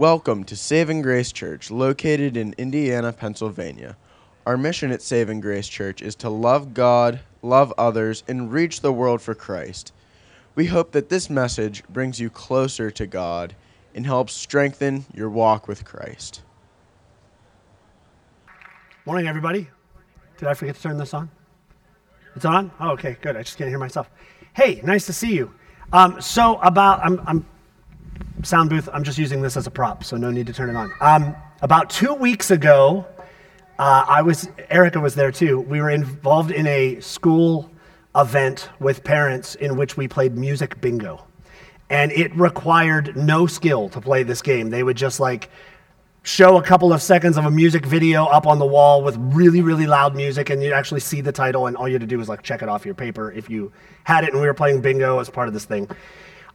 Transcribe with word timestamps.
Welcome 0.00 0.44
to 0.44 0.56
Saving 0.56 1.02
Grace 1.02 1.30
Church, 1.30 1.70
located 1.70 2.34
in 2.34 2.54
Indiana, 2.56 3.12
Pennsylvania. 3.12 3.98
Our 4.46 4.56
mission 4.56 4.92
at 4.92 5.02
Saving 5.02 5.42
Grace 5.42 5.68
Church 5.68 6.00
is 6.00 6.14
to 6.14 6.30
love 6.30 6.72
God, 6.72 7.20
love 7.42 7.70
others, 7.76 8.24
and 8.26 8.50
reach 8.50 8.80
the 8.80 8.94
world 8.94 9.20
for 9.20 9.34
Christ. 9.34 9.92
We 10.54 10.64
hope 10.64 10.92
that 10.92 11.10
this 11.10 11.28
message 11.28 11.84
brings 11.90 12.18
you 12.18 12.30
closer 12.30 12.90
to 12.90 13.06
God 13.06 13.54
and 13.94 14.06
helps 14.06 14.32
strengthen 14.32 15.04
your 15.12 15.28
walk 15.28 15.68
with 15.68 15.84
Christ. 15.84 16.40
Morning, 19.04 19.28
everybody. 19.28 19.68
Did 20.38 20.48
I 20.48 20.54
forget 20.54 20.76
to 20.76 20.80
turn 20.80 20.96
this 20.96 21.12
on? 21.12 21.28
It's 22.34 22.46
on? 22.46 22.70
Oh, 22.80 22.92
okay, 22.92 23.18
good. 23.20 23.36
I 23.36 23.42
just 23.42 23.58
can't 23.58 23.68
hear 23.68 23.78
myself. 23.78 24.08
Hey, 24.54 24.80
nice 24.82 25.04
to 25.04 25.12
see 25.12 25.34
you. 25.34 25.52
Um, 25.92 26.22
so, 26.22 26.56
about, 26.60 27.00
I'm, 27.04 27.20
I'm 27.26 27.46
sound 28.44 28.70
booth, 28.70 28.88
I'm 28.92 29.04
just 29.04 29.18
using 29.18 29.42
this 29.42 29.56
as 29.56 29.66
a 29.66 29.70
prop, 29.70 30.04
so 30.04 30.16
no 30.16 30.30
need 30.30 30.46
to 30.46 30.52
turn 30.52 30.70
it 30.70 30.76
on. 30.76 30.92
Um, 31.00 31.36
about 31.62 31.90
two 31.90 32.14
weeks 32.14 32.50
ago, 32.50 33.06
uh, 33.78 34.04
I 34.06 34.22
was, 34.22 34.48
Erica 34.68 35.00
was 35.00 35.14
there 35.14 35.32
too. 35.32 35.60
We 35.60 35.80
were 35.80 35.90
involved 35.90 36.50
in 36.50 36.66
a 36.66 37.00
school 37.00 37.70
event 38.14 38.68
with 38.80 39.04
parents 39.04 39.54
in 39.54 39.76
which 39.76 39.96
we 39.96 40.08
played 40.08 40.36
music 40.36 40.80
bingo. 40.80 41.24
And 41.88 42.12
it 42.12 42.34
required 42.36 43.16
no 43.16 43.46
skill 43.46 43.88
to 43.90 44.00
play 44.00 44.22
this 44.22 44.42
game. 44.42 44.70
They 44.70 44.82
would 44.82 44.96
just 44.96 45.18
like 45.18 45.50
show 46.22 46.58
a 46.58 46.62
couple 46.62 46.92
of 46.92 47.02
seconds 47.02 47.36
of 47.36 47.46
a 47.46 47.50
music 47.50 47.86
video 47.86 48.26
up 48.26 48.46
on 48.46 48.58
the 48.58 48.66
wall 48.66 49.02
with 49.02 49.16
really, 49.18 49.62
really 49.62 49.86
loud 49.86 50.14
music, 50.14 50.50
and 50.50 50.62
you'd 50.62 50.72
actually 50.72 51.00
see 51.00 51.20
the 51.20 51.32
title, 51.32 51.66
and 51.66 51.76
all 51.76 51.88
you 51.88 51.94
had 51.94 52.02
to 52.02 52.06
do 52.06 52.18
was 52.18 52.28
like 52.28 52.42
check 52.42 52.62
it 52.62 52.68
off 52.68 52.84
your 52.84 52.94
paper 52.94 53.32
if 53.32 53.48
you 53.48 53.72
had 54.04 54.24
it, 54.24 54.32
and 54.32 54.40
we 54.40 54.46
were 54.46 54.54
playing 54.54 54.80
bingo 54.80 55.18
as 55.18 55.30
part 55.30 55.48
of 55.48 55.54
this 55.54 55.64
thing. 55.64 55.88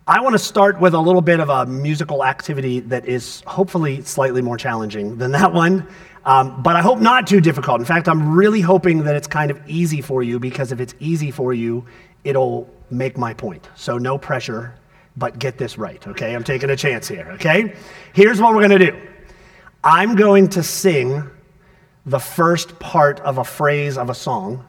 I 0.08 0.22
want 0.22 0.34
to 0.34 0.40
start 0.40 0.80
with 0.80 0.94
a 0.94 1.00
little 1.00 1.22
bit 1.23 1.40
of 1.40 1.50
a 1.50 1.66
musical 1.66 2.23
activity 2.23 2.80
that 2.82 3.08
is 3.08 3.41
hopefully 3.48 4.04
slightly 4.04 4.40
more 4.40 4.55
challenging 4.55 5.18
than 5.18 5.31
that 5.31 5.52
one, 5.52 5.88
um, 6.26 6.62
but 6.62 6.75
I 6.75 6.81
hope 6.84 7.00
not 7.00 7.25
too 7.25 7.42
difficult. 7.42 7.80
In 7.80 7.88
fact, 7.88 8.08
I'm 8.08 8.36
really 8.36 8.62
hoping 8.62 9.03
that 9.06 9.16
it's 9.16 9.25
kind 9.25 9.50
of 9.50 9.59
easy 9.67 10.02
for 10.02 10.22
you 10.22 10.39
because 10.39 10.72
if 10.72 10.80
it's 10.80 10.94
easy 11.00 11.31
for 11.31 11.56
you, 11.56 11.88
it'll 12.23 12.70
make 12.92 13.17
my 13.17 13.34
point. 13.34 13.67
So, 13.73 13.97
no 13.97 14.16
pressure, 14.16 14.75
but 15.17 15.39
get 15.39 15.58
this 15.58 15.75
right, 15.75 16.06
okay? 16.08 16.36
I'm 16.36 16.44
taking 16.44 16.69
a 16.69 16.75
chance 16.75 17.08
here, 17.08 17.28
okay? 17.31 17.73
Here's 18.14 18.40
what 18.40 18.53
we're 18.53 18.67
going 18.67 18.80
to 18.80 18.92
do 18.92 19.02
I'm 19.84 20.16
going 20.16 20.50
to 20.50 20.62
sing 20.62 21.28
the 22.06 22.19
first 22.19 22.78
part 22.78 23.22
of 23.22 23.40
a 23.40 23.44
phrase 23.44 23.97
of 23.97 24.12
a 24.12 24.16
song, 24.16 24.67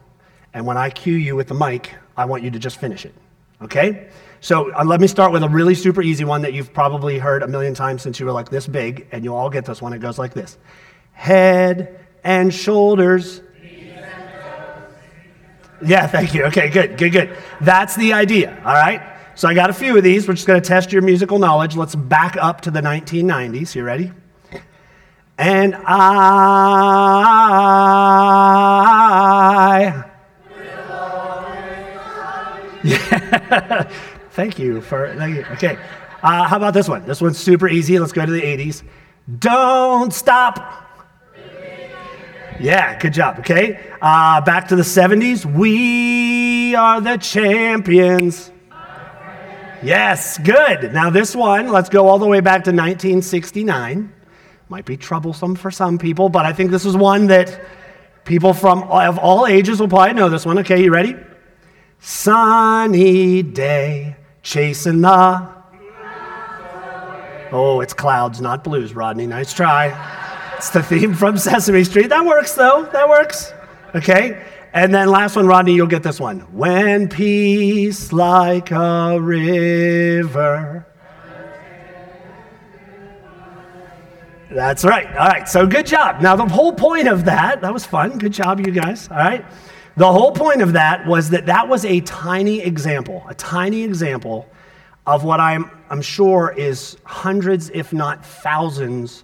and 0.55 0.65
when 0.65 0.77
I 0.77 0.89
cue 0.89 1.13
you 1.13 1.35
with 1.35 1.47
the 1.47 1.53
mic, 1.53 1.93
I 2.17 2.25
want 2.25 2.41
you 2.41 2.49
to 2.49 2.57
just 2.57 2.79
finish 2.79 3.05
it, 3.05 3.13
okay? 3.61 4.09
So 4.41 4.73
uh, 4.73 4.83
let 4.85 5.01
me 5.01 5.07
start 5.07 5.31
with 5.31 5.43
a 5.43 5.49
really 5.49 5.75
super 5.75 6.01
easy 6.01 6.23
one 6.23 6.41
that 6.43 6.53
you've 6.53 6.73
probably 6.73 7.17
heard 7.17 7.43
a 7.43 7.47
million 7.47 7.73
times 7.73 8.01
since 8.01 8.19
you 8.19 8.25
were 8.25 8.31
like 8.31 8.49
this 8.49 8.67
big, 8.67 9.07
and 9.11 9.23
you'll 9.23 9.35
all 9.35 9.49
get 9.49 9.65
this 9.65 9.81
one. 9.81 9.93
It 9.93 9.99
goes 9.99 10.19
like 10.19 10.33
this 10.33 10.57
Head 11.13 12.05
and 12.23 12.53
shoulders. 12.53 13.41
Yeah, 15.85 16.07
thank 16.07 16.33
you. 16.33 16.45
Okay, 16.45 16.69
good, 16.69 16.97
good, 16.97 17.11
good. 17.11 17.37
That's 17.61 17.95
the 17.95 18.13
idea, 18.13 18.59
all 18.65 18.73
right? 18.73 19.01
So 19.35 19.47
I 19.47 19.53
got 19.53 19.69
a 19.69 19.73
few 19.73 19.95
of 19.95 20.03
these. 20.03 20.27
We're 20.27 20.33
just 20.33 20.47
going 20.47 20.59
to 20.59 20.67
test 20.67 20.91
your 20.91 21.03
musical 21.03 21.37
knowledge. 21.37 21.75
Let's 21.75 21.93
back 21.93 22.35
up 22.37 22.61
to 22.61 22.71
the 22.71 22.81
1990s. 22.81 23.75
You 23.75 23.83
ready? 23.83 24.11
And 25.37 25.75
I. 25.85 26.03
Yeah. 32.83 33.91
Thank 34.37 34.59
you 34.59 34.81
for. 34.81 35.15
Thank 35.15 35.35
you. 35.35 35.45
Okay. 35.53 35.79
Uh, 36.21 36.43
how 36.47 36.57
about 36.57 36.75
this 36.75 36.87
one? 36.87 37.03
This 37.07 37.19
one's 37.19 37.39
super 37.39 37.67
easy. 37.67 37.97
Let's 37.97 38.11
go 38.11 38.23
to 38.23 38.31
the 38.31 38.39
80s. 38.39 38.83
Don't 39.39 40.13
stop. 40.13 40.85
Yeah, 42.59 42.99
good 42.99 43.13
job. 43.13 43.39
Okay. 43.39 43.79
Uh, 43.99 44.41
back 44.41 44.67
to 44.67 44.75
the 44.75 44.83
70s. 44.83 45.43
We 45.43 46.75
are 46.75 47.01
the 47.01 47.17
champions. 47.17 48.51
Yes, 49.81 50.37
good. 50.37 50.93
Now, 50.93 51.09
this 51.09 51.35
one, 51.35 51.69
let's 51.69 51.89
go 51.89 52.07
all 52.07 52.19
the 52.19 52.27
way 52.27 52.39
back 52.39 52.63
to 52.65 52.69
1969. 52.69 54.13
Might 54.69 54.85
be 54.85 54.97
troublesome 54.97 55.55
for 55.55 55.71
some 55.71 55.97
people, 55.97 56.29
but 56.29 56.45
I 56.45 56.53
think 56.53 56.69
this 56.69 56.85
is 56.85 56.95
one 56.95 57.25
that 57.27 57.59
people 58.23 58.53
from 58.53 58.83
of 58.83 59.17
all 59.17 59.47
ages 59.47 59.79
will 59.79 59.87
probably 59.87 60.13
know 60.13 60.29
this 60.29 60.45
one. 60.45 60.59
Okay, 60.59 60.83
you 60.83 60.93
ready? 60.93 61.15
Sunny 61.99 63.41
day, 63.41 64.15
chasing 64.47 65.01
the. 65.01 65.57
Oh, 67.51 67.81
it's 67.81 67.93
clouds, 67.93 68.41
not 68.41 68.63
blues, 68.63 68.93
Rodney. 68.93 69.27
Nice 69.27 69.53
try. 69.53 69.87
It's 70.57 70.69
the 70.69 70.81
theme 70.81 71.13
from 71.13 71.37
Sesame 71.47 71.83
Street. 71.83 72.09
That 72.09 72.25
works, 72.25 72.53
though. 72.53 72.89
That 72.91 73.07
works. 73.07 73.53
Okay. 73.95 74.43
And 74.73 74.93
then 74.93 75.09
last 75.09 75.35
one, 75.35 75.47
Rodney, 75.47 75.73
you'll 75.73 75.87
get 75.87 76.03
this 76.03 76.19
one. 76.19 76.39
When 76.53 77.07
peace 77.07 78.11
like 78.11 78.71
a 78.71 79.19
river. 79.19 80.85
That's 84.51 84.85
right. 84.85 85.07
All 85.07 85.27
right. 85.27 85.47
So 85.47 85.67
good 85.67 85.85
job. 85.85 86.21
Now, 86.21 86.35
the 86.35 86.45
whole 86.45 86.73
point 86.73 87.07
of 87.07 87.25
that, 87.25 87.61
that 87.61 87.73
was 87.73 87.85
fun. 87.85 88.17
Good 88.17 88.33
job, 88.33 88.59
you 88.65 88.71
guys. 88.71 89.09
All 89.09 89.17
right. 89.17 89.45
The 89.97 90.13
whole 90.13 90.31
point 90.31 90.61
of 90.61 90.73
that 90.73 91.07
was 91.07 91.31
that 91.31 91.47
that 91.47 91.67
was 91.67 91.83
a 91.83 92.01
tiny 92.01 92.61
example, 92.61 93.25
a 93.27 93.33
tiny 93.33 93.81
example 93.81 94.47
of 95.07 95.23
what 95.23 95.39
I'm, 95.39 95.71
I'm 95.89 96.03
sure 96.03 96.53
is 96.55 96.97
hundreds, 97.03 97.71
if 97.71 97.91
not 97.93 98.23
thousands, 98.23 99.23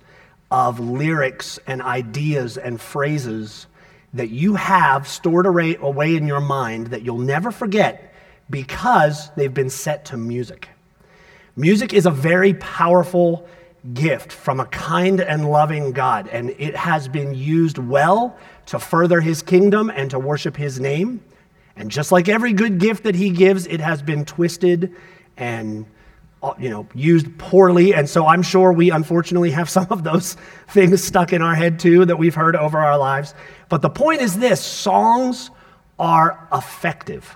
of 0.50 0.80
lyrics 0.80 1.60
and 1.68 1.82
ideas 1.82 2.58
and 2.58 2.82
phrases 2.82 3.68
that 4.16 4.30
you 4.30 4.56
have 4.56 5.08
stored 5.08 5.46
away, 5.46 5.76
away 5.76 6.16
in 6.16 6.26
your 6.26 6.42
mind 6.42 6.88
that 6.88 7.04
you'll 7.04 7.18
never 7.20 7.52
forget 7.52 8.14
because 8.50 9.30
they've 9.36 9.54
been 9.54 9.70
set 9.70 10.06
to 10.06 10.18
music. 10.18 10.70
Music 11.56 11.94
is 11.94 12.08
a 12.08 12.12
very 12.12 12.56
powerful 12.56 13.48
gift 13.94 14.32
from 14.32 14.60
a 14.60 14.66
kind 14.68 15.22
and 15.22 15.50
loving 15.50 15.92
God, 15.92 16.30
and 16.30 16.52
it 16.52 16.76
has 16.76 17.08
been 17.08 17.36
used 17.36 17.78
well 17.78 18.38
to 18.68 18.80
further 18.80 19.22
his 19.22 19.42
kingdom 19.42 19.90
and 19.90 20.12
to 20.12 20.20
worship 20.20 20.56
his 20.56 20.80
name. 20.80 21.24
And 21.76 21.90
just 21.90 22.12
like 22.12 22.30
every 22.30 22.54
good 22.54 22.80
gift 22.80 23.04
that 23.04 23.16
he 23.16 23.30
gives, 23.30 23.66
it 23.68 23.80
has 23.80 24.02
been 24.02 24.26
twisted 24.26 24.96
and 25.38 25.86
uh, 26.42 26.54
you 26.60 26.70
know 26.70 26.88
used 26.94 27.38
poorly. 27.38 27.94
And 27.94 28.08
so 28.08 28.28
i'm 28.28 28.44
sure 28.44 28.72
we 28.72 28.92
unfortunately 28.92 29.52
have 29.52 29.70
some 29.70 29.88
of 29.90 30.04
those 30.04 30.34
things 30.68 31.04
stuck 31.04 31.34
in 31.34 31.42
our 31.42 31.56
head 31.56 31.80
too 31.80 32.06
that 32.06 32.18
we've 32.18 32.36
heard 32.36 32.56
over 32.56 32.78
our 32.78 32.98
lives. 32.98 33.34
But 33.70 33.82
the 33.82 33.90
point 33.90 34.22
is 34.22 34.38
this 34.38 34.62
songs 34.62 35.50
are 35.98 36.48
effective. 36.54 37.36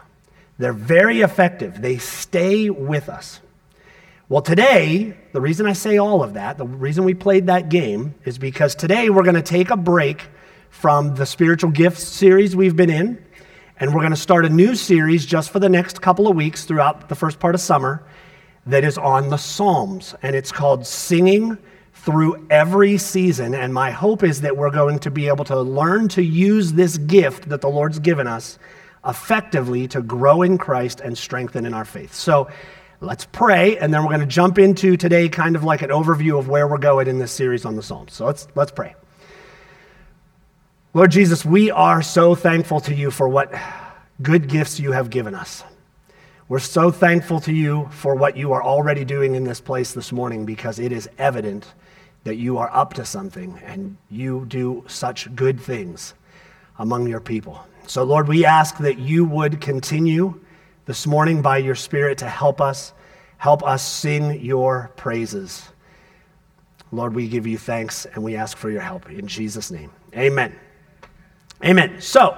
They're 0.58 0.74
very 0.74 1.22
effective. 1.22 1.82
They 1.82 1.98
stay 1.98 2.70
with 2.70 3.10
us. 3.10 3.40
Well, 4.30 4.42
today, 4.42 5.16
the 5.32 5.40
reason 5.40 5.68
I 5.68 5.74
say 5.74 5.98
all 5.98 6.22
of 6.22 6.34
that, 6.34 6.58
the 6.58 6.66
reason 6.66 7.06
we 7.06 7.14
played 7.14 7.48
that 7.48 7.70
game, 7.70 8.16
is 8.26 8.38
because 8.38 8.76
today 8.76 9.10
we're 9.10 9.24
going 9.24 9.36
to 9.36 9.42
take 9.42 9.70
a 9.70 9.78
break 9.78 10.28
from 10.70 11.16
the 11.16 11.26
spiritual 11.26 11.72
gifts 11.72 12.04
series 12.04 12.56
we've 12.56 12.76
been 12.76 12.90
in, 12.90 13.24
and 13.80 13.94
we're 13.94 14.02
going 14.02 14.12
to 14.12 14.16
start 14.16 14.46
a 14.46 14.50
new 14.50 14.76
series 14.76 15.26
just 15.26 15.52
for 15.52 15.60
the 15.60 15.70
next 15.70 16.02
couple 16.02 16.28
of 16.28 16.36
weeks 16.36 16.66
throughout 16.66 17.10
the 17.10 17.16
first 17.16 17.40
part 17.40 17.56
of 17.56 17.62
summer 17.62 18.04
that 18.66 18.84
is 18.84 18.98
on 18.98 19.30
the 19.30 19.38
Psalms. 19.38 20.16
And 20.22 20.36
it's 20.36 20.52
called 20.52 20.86
Singing 20.86 21.58
Through 21.94 22.48
Every 22.50 22.98
Season. 22.98 23.54
And 23.54 23.74
my 23.74 23.92
hope 23.92 24.24
is 24.24 24.42
that 24.42 24.58
we're 24.58 24.72
going 24.72 25.00
to 25.00 25.12
be 25.12 25.28
able 25.28 25.46
to 25.46 25.60
learn 25.60 26.08
to 26.10 26.24
use 26.24 26.74
this 26.74 26.98
gift 26.98 27.50
that 27.50 27.62
the 27.62 27.70
Lord's 27.70 28.00
given 28.00 28.28
us 28.28 28.60
effectively 29.06 29.88
to 29.90 30.02
grow 30.02 30.42
in 30.42 30.58
Christ 30.58 31.00
and 31.00 31.18
strengthen 31.18 31.66
in 31.66 31.74
our 31.74 31.86
faith. 31.86 32.14
So, 32.14 32.50
Let's 33.00 33.26
pray, 33.26 33.78
and 33.78 33.94
then 33.94 34.02
we're 34.02 34.10
going 34.10 34.22
to 34.22 34.26
jump 34.26 34.58
into 34.58 34.98
today 34.98 35.30
kind 35.30 35.56
of 35.56 35.64
like 35.64 35.84
an 35.84 35.92
overview 35.92 36.40
of 36.40 36.50
where 36.50 36.68
we're 36.68 36.80
going 36.80 37.08
in 37.08 37.20
this 37.20 37.32
series 37.32 37.64
on 37.64 37.76
the 37.76 37.84
Psalms. 37.84 38.14
So 38.14 38.26
let's, 38.26 38.48
let's 38.56 38.72
pray. 38.72 38.96
Lord 40.94 41.12
Jesus, 41.12 41.46
we 41.46 41.70
are 41.70 42.02
so 42.02 42.34
thankful 42.34 42.80
to 42.82 42.96
you 42.96 43.12
for 43.12 43.28
what 43.28 43.54
good 44.22 44.48
gifts 44.48 44.80
you 44.80 44.94
have 44.94 45.10
given 45.10 45.36
us. 45.36 45.64
We're 46.50 46.60
so 46.60 46.92
thankful 46.92 47.42
to 47.42 47.54
you 47.54 47.90
for 47.92 48.16
what 48.16 48.38
you 48.38 48.54
are 48.54 48.64
already 48.64 49.04
doing 49.04 49.36
in 49.36 49.44
this 49.44 49.60
place 49.60 49.92
this 49.92 50.14
morning 50.14 50.46
because 50.46 50.80
it 50.80 50.94
is 50.94 51.10
evident 51.18 51.74
that 52.24 52.36
you 52.36 52.58
are 52.58 52.74
up 52.74 52.94
to 52.96 53.06
something 53.06 53.60
and 53.66 53.98
you 54.10 54.46
do 54.48 54.86
such 54.88 55.34
good 55.36 55.60
things 55.60 56.14
among 56.80 57.08
your 57.08 57.20
people. 57.20 57.66
So, 57.86 58.04
Lord, 58.04 58.30
we 58.30 58.46
ask 58.46 58.78
that 58.78 58.98
you 58.98 59.26
would 59.26 59.60
continue 59.60 60.40
this 60.86 61.06
morning 61.06 61.42
by 61.42 61.58
your 61.58 61.76
Spirit 61.76 62.18
to 62.20 62.30
help 62.30 62.62
us, 62.62 62.94
help 63.38 63.62
us 63.62 63.86
sing 63.86 64.40
your 64.40 64.92
praises. 64.96 65.68
Lord, 66.94 67.14
we 67.14 67.28
give 67.28 67.46
you 67.46 67.58
thanks 67.58 68.06
and 68.06 68.24
we 68.24 68.38
ask 68.38 68.58
for 68.58 68.70
your 68.70 68.82
help 68.82 69.10
in 69.12 69.28
Jesus' 69.28 69.70
name. 69.70 69.92
Amen. 70.16 70.56
Amen. 71.64 72.00
So, 72.00 72.38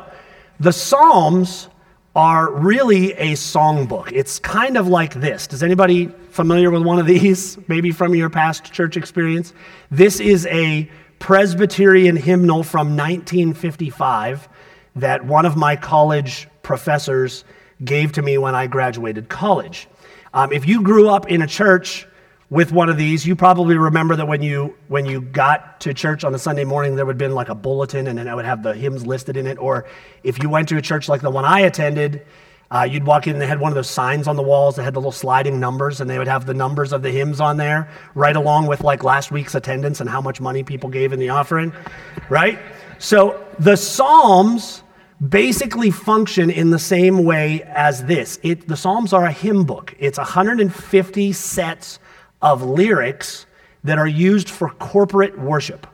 the 0.59 0.71
Psalms 0.71 1.69
are 2.15 2.51
really 2.51 3.13
a 3.13 3.33
songbook. 3.33 4.11
It's 4.11 4.39
kind 4.39 4.77
of 4.77 4.87
like 4.87 5.13
this. 5.13 5.47
Does 5.47 5.61
anybody 5.61 6.07
familiar 6.31 6.71
with 6.71 6.83
one 6.83 6.99
of 6.99 7.05
these, 7.15 7.57
maybe 7.67 7.91
from 7.91 8.15
your 8.15 8.29
past 8.29 8.71
church 8.71 8.97
experience? 8.97 9.53
This 9.91 10.19
is 10.19 10.45
a 10.47 10.89
Presbyterian 11.19 12.15
hymnal 12.15 12.63
from 12.63 12.95
1955 12.95 14.47
that 14.95 15.25
one 15.25 15.45
of 15.45 15.55
my 15.55 15.75
college 15.75 16.47
professors 16.61 17.43
gave 17.83 18.11
to 18.13 18.21
me 18.21 18.37
when 18.37 18.55
I 18.55 18.67
graduated 18.67 19.29
college. 19.29 19.87
Um, 20.33 20.51
if 20.53 20.67
you 20.67 20.81
grew 20.81 21.09
up 21.09 21.29
in 21.29 21.41
a 21.41 21.47
church 21.47 22.07
with 22.49 22.71
one 22.71 22.89
of 22.89 22.97
these, 22.97 23.27
you 23.27 23.35
probably 23.35 23.77
remember 23.77 24.15
that 24.15 24.27
when 24.27 24.41
you 24.41 24.75
when 24.87 25.05
you 25.05 25.21
got 25.21 25.79
to 25.81 25.93
church 25.93 26.23
on 26.23 26.33
a 26.33 26.39
Sunday 26.39 26.63
morning, 26.63 26.95
there 26.95 27.05
would 27.05 27.13
have 27.13 27.19
been 27.19 27.35
like 27.35 27.49
a 27.49 27.55
bulletin, 27.55 28.07
and 28.07 28.17
then 28.17 28.27
it 28.27 28.35
would 28.35 28.45
have 28.45 28.63
the 28.63 28.73
hymns 28.73 29.05
listed 29.05 29.37
in 29.37 29.45
it. 29.45 29.59
Or 29.59 29.85
if 30.23 30.41
you 30.41 30.49
went 30.49 30.67
to 30.69 30.77
a 30.77 30.81
church 30.81 31.07
like 31.07 31.21
the 31.21 31.29
one 31.29 31.45
I 31.45 31.61
attended, 31.61 32.25
uh, 32.71 32.87
you'd 32.89 33.03
walk 33.03 33.27
in 33.27 33.33
and 33.33 33.41
they 33.41 33.47
had 33.47 33.59
one 33.59 33.71
of 33.71 33.75
those 33.75 33.89
signs 33.89 34.27
on 34.27 34.35
the 34.35 34.43
walls 34.43 34.75
that 34.75 34.83
had 34.83 34.95
the 34.95 34.99
little 34.99 35.11
sliding 35.11 35.59
numbers, 35.59 36.01
and 36.01 36.09
they 36.09 36.17
would 36.17 36.27
have 36.27 36.47
the 36.47 36.53
numbers 36.55 36.91
of 36.91 37.03
the 37.03 37.11
hymns 37.11 37.39
on 37.39 37.57
there, 37.57 37.87
right 38.15 38.35
along 38.35 38.65
with 38.65 38.81
like 38.81 39.03
last 39.03 39.31
week's 39.31 39.53
attendance 39.53 40.01
and 40.01 40.09
how 40.09 40.21
much 40.21 40.41
money 40.41 40.63
people 40.63 40.89
gave 40.89 41.13
in 41.13 41.19
the 41.19 41.29
offering, 41.29 41.71
right? 42.29 42.57
So 42.97 43.45
the 43.59 43.75
Psalms 43.75 44.81
basically 45.27 45.91
function 45.91 46.49
in 46.49 46.71
the 46.71 46.79
same 46.79 47.23
way 47.23 47.61
as 47.63 48.05
this. 48.05 48.39
It, 48.41 48.67
the 48.67 48.77
Psalms 48.77 49.13
are 49.13 49.25
a 49.25 49.31
hymn 49.31 49.65
book. 49.65 49.95
It's 49.99 50.17
150 50.17 51.33
sets 51.33 51.99
of 52.41 52.63
lyrics 52.63 53.45
that 53.83 53.97
are 53.97 54.07
used 54.07 54.49
for 54.49 54.69
corporate 54.69 55.37
worship. 55.39 55.87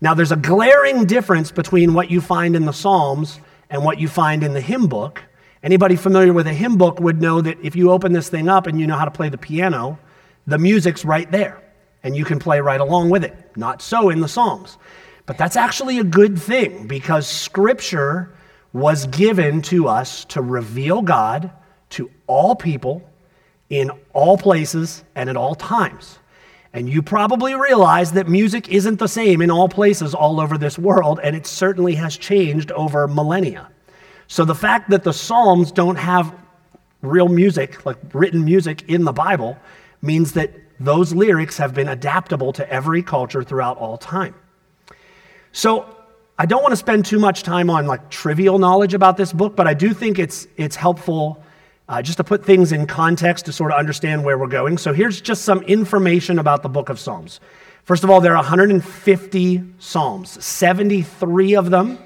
Now, 0.00 0.14
there's 0.14 0.32
a 0.32 0.36
glaring 0.36 1.04
difference 1.04 1.52
between 1.52 1.94
what 1.94 2.10
you 2.10 2.20
find 2.20 2.56
in 2.56 2.64
the 2.64 2.72
Psalms 2.72 3.38
and 3.70 3.84
what 3.84 3.98
you 3.98 4.08
find 4.08 4.42
in 4.42 4.52
the 4.52 4.60
hymn 4.60 4.88
book. 4.88 5.22
Anybody 5.62 5.94
familiar 5.94 6.32
with 6.32 6.48
a 6.48 6.52
hymn 6.52 6.76
book 6.76 6.98
would 6.98 7.20
know 7.20 7.40
that 7.40 7.56
if 7.62 7.76
you 7.76 7.92
open 7.92 8.12
this 8.12 8.28
thing 8.28 8.48
up 8.48 8.66
and 8.66 8.80
you 8.80 8.86
know 8.86 8.96
how 8.96 9.04
to 9.04 9.10
play 9.12 9.28
the 9.28 9.38
piano, 9.38 9.98
the 10.46 10.58
music's 10.58 11.04
right 11.04 11.30
there 11.30 11.62
and 12.02 12.16
you 12.16 12.24
can 12.24 12.38
play 12.38 12.60
right 12.60 12.80
along 12.80 13.10
with 13.10 13.24
it. 13.24 13.34
Not 13.56 13.80
so 13.80 14.10
in 14.10 14.20
the 14.20 14.28
Psalms. 14.28 14.76
But 15.26 15.38
that's 15.38 15.56
actually 15.56 15.98
a 15.98 16.04
good 16.04 16.36
thing 16.36 16.88
because 16.88 17.28
Scripture 17.28 18.34
was 18.72 19.06
given 19.06 19.62
to 19.62 19.86
us 19.86 20.24
to 20.26 20.42
reveal 20.42 21.02
God 21.02 21.50
to 21.90 22.10
all 22.26 22.56
people 22.56 23.08
in 23.72 23.90
all 24.12 24.36
places 24.36 25.02
and 25.14 25.30
at 25.30 25.36
all 25.36 25.54
times. 25.54 26.18
And 26.74 26.90
you 26.90 27.00
probably 27.00 27.54
realize 27.54 28.12
that 28.12 28.28
music 28.28 28.68
isn't 28.68 28.98
the 28.98 29.08
same 29.08 29.40
in 29.40 29.50
all 29.50 29.66
places 29.66 30.14
all 30.14 30.40
over 30.40 30.58
this 30.58 30.78
world, 30.78 31.20
and 31.24 31.34
it 31.34 31.46
certainly 31.46 31.94
has 31.94 32.18
changed 32.18 32.70
over 32.72 33.08
millennia. 33.08 33.70
So 34.28 34.44
the 34.44 34.54
fact 34.54 34.90
that 34.90 35.04
the 35.04 35.12
Psalms 35.12 35.72
don't 35.72 35.96
have 35.96 36.34
real 37.00 37.28
music, 37.28 37.86
like 37.86 37.96
written 38.12 38.44
music 38.44 38.82
in 38.90 39.04
the 39.04 39.12
Bible, 39.12 39.56
means 40.02 40.32
that 40.32 40.52
those 40.78 41.14
lyrics 41.14 41.56
have 41.56 41.72
been 41.72 41.88
adaptable 41.88 42.52
to 42.52 42.70
every 42.70 43.02
culture 43.02 43.42
throughout 43.42 43.78
all 43.78 43.96
time. 43.96 44.34
So 45.52 45.96
I 46.38 46.44
don't 46.44 46.62
want 46.62 46.72
to 46.72 46.76
spend 46.76 47.06
too 47.06 47.18
much 47.18 47.42
time 47.42 47.70
on 47.70 47.86
like 47.86 48.10
trivial 48.10 48.58
knowledge 48.58 48.92
about 48.92 49.16
this 49.16 49.32
book, 49.32 49.56
but 49.56 49.66
I 49.66 49.72
do 49.72 49.94
think 49.94 50.18
it's, 50.18 50.46
it's 50.58 50.76
helpful 50.76 51.42
uh, 51.88 52.02
just 52.02 52.18
to 52.18 52.24
put 52.24 52.44
things 52.44 52.72
in 52.72 52.86
context 52.86 53.46
to 53.46 53.52
sort 53.52 53.72
of 53.72 53.78
understand 53.78 54.24
where 54.24 54.38
we're 54.38 54.46
going. 54.46 54.78
So 54.78 54.92
here's 54.92 55.20
just 55.20 55.44
some 55.44 55.62
information 55.62 56.38
about 56.38 56.62
the 56.62 56.68
book 56.68 56.88
of 56.88 56.98
Psalms. 56.98 57.40
First 57.84 58.04
of 58.04 58.10
all, 58.10 58.20
there 58.20 58.32
are 58.32 58.42
150 58.42 59.62
Psalms, 59.78 60.44
73 60.44 61.56
of 61.56 61.70
them 61.70 61.98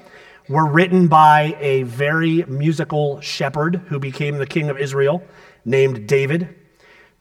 were 0.49 0.65
written 0.65 1.07
by 1.07 1.57
a 1.59 1.83
very 1.83 2.43
musical 2.43 3.19
shepherd 3.19 3.75
who 3.87 3.99
became 3.99 4.37
the 4.37 4.45
king 4.45 4.69
of 4.69 4.77
Israel 4.77 5.23
named 5.65 6.07
David. 6.07 6.55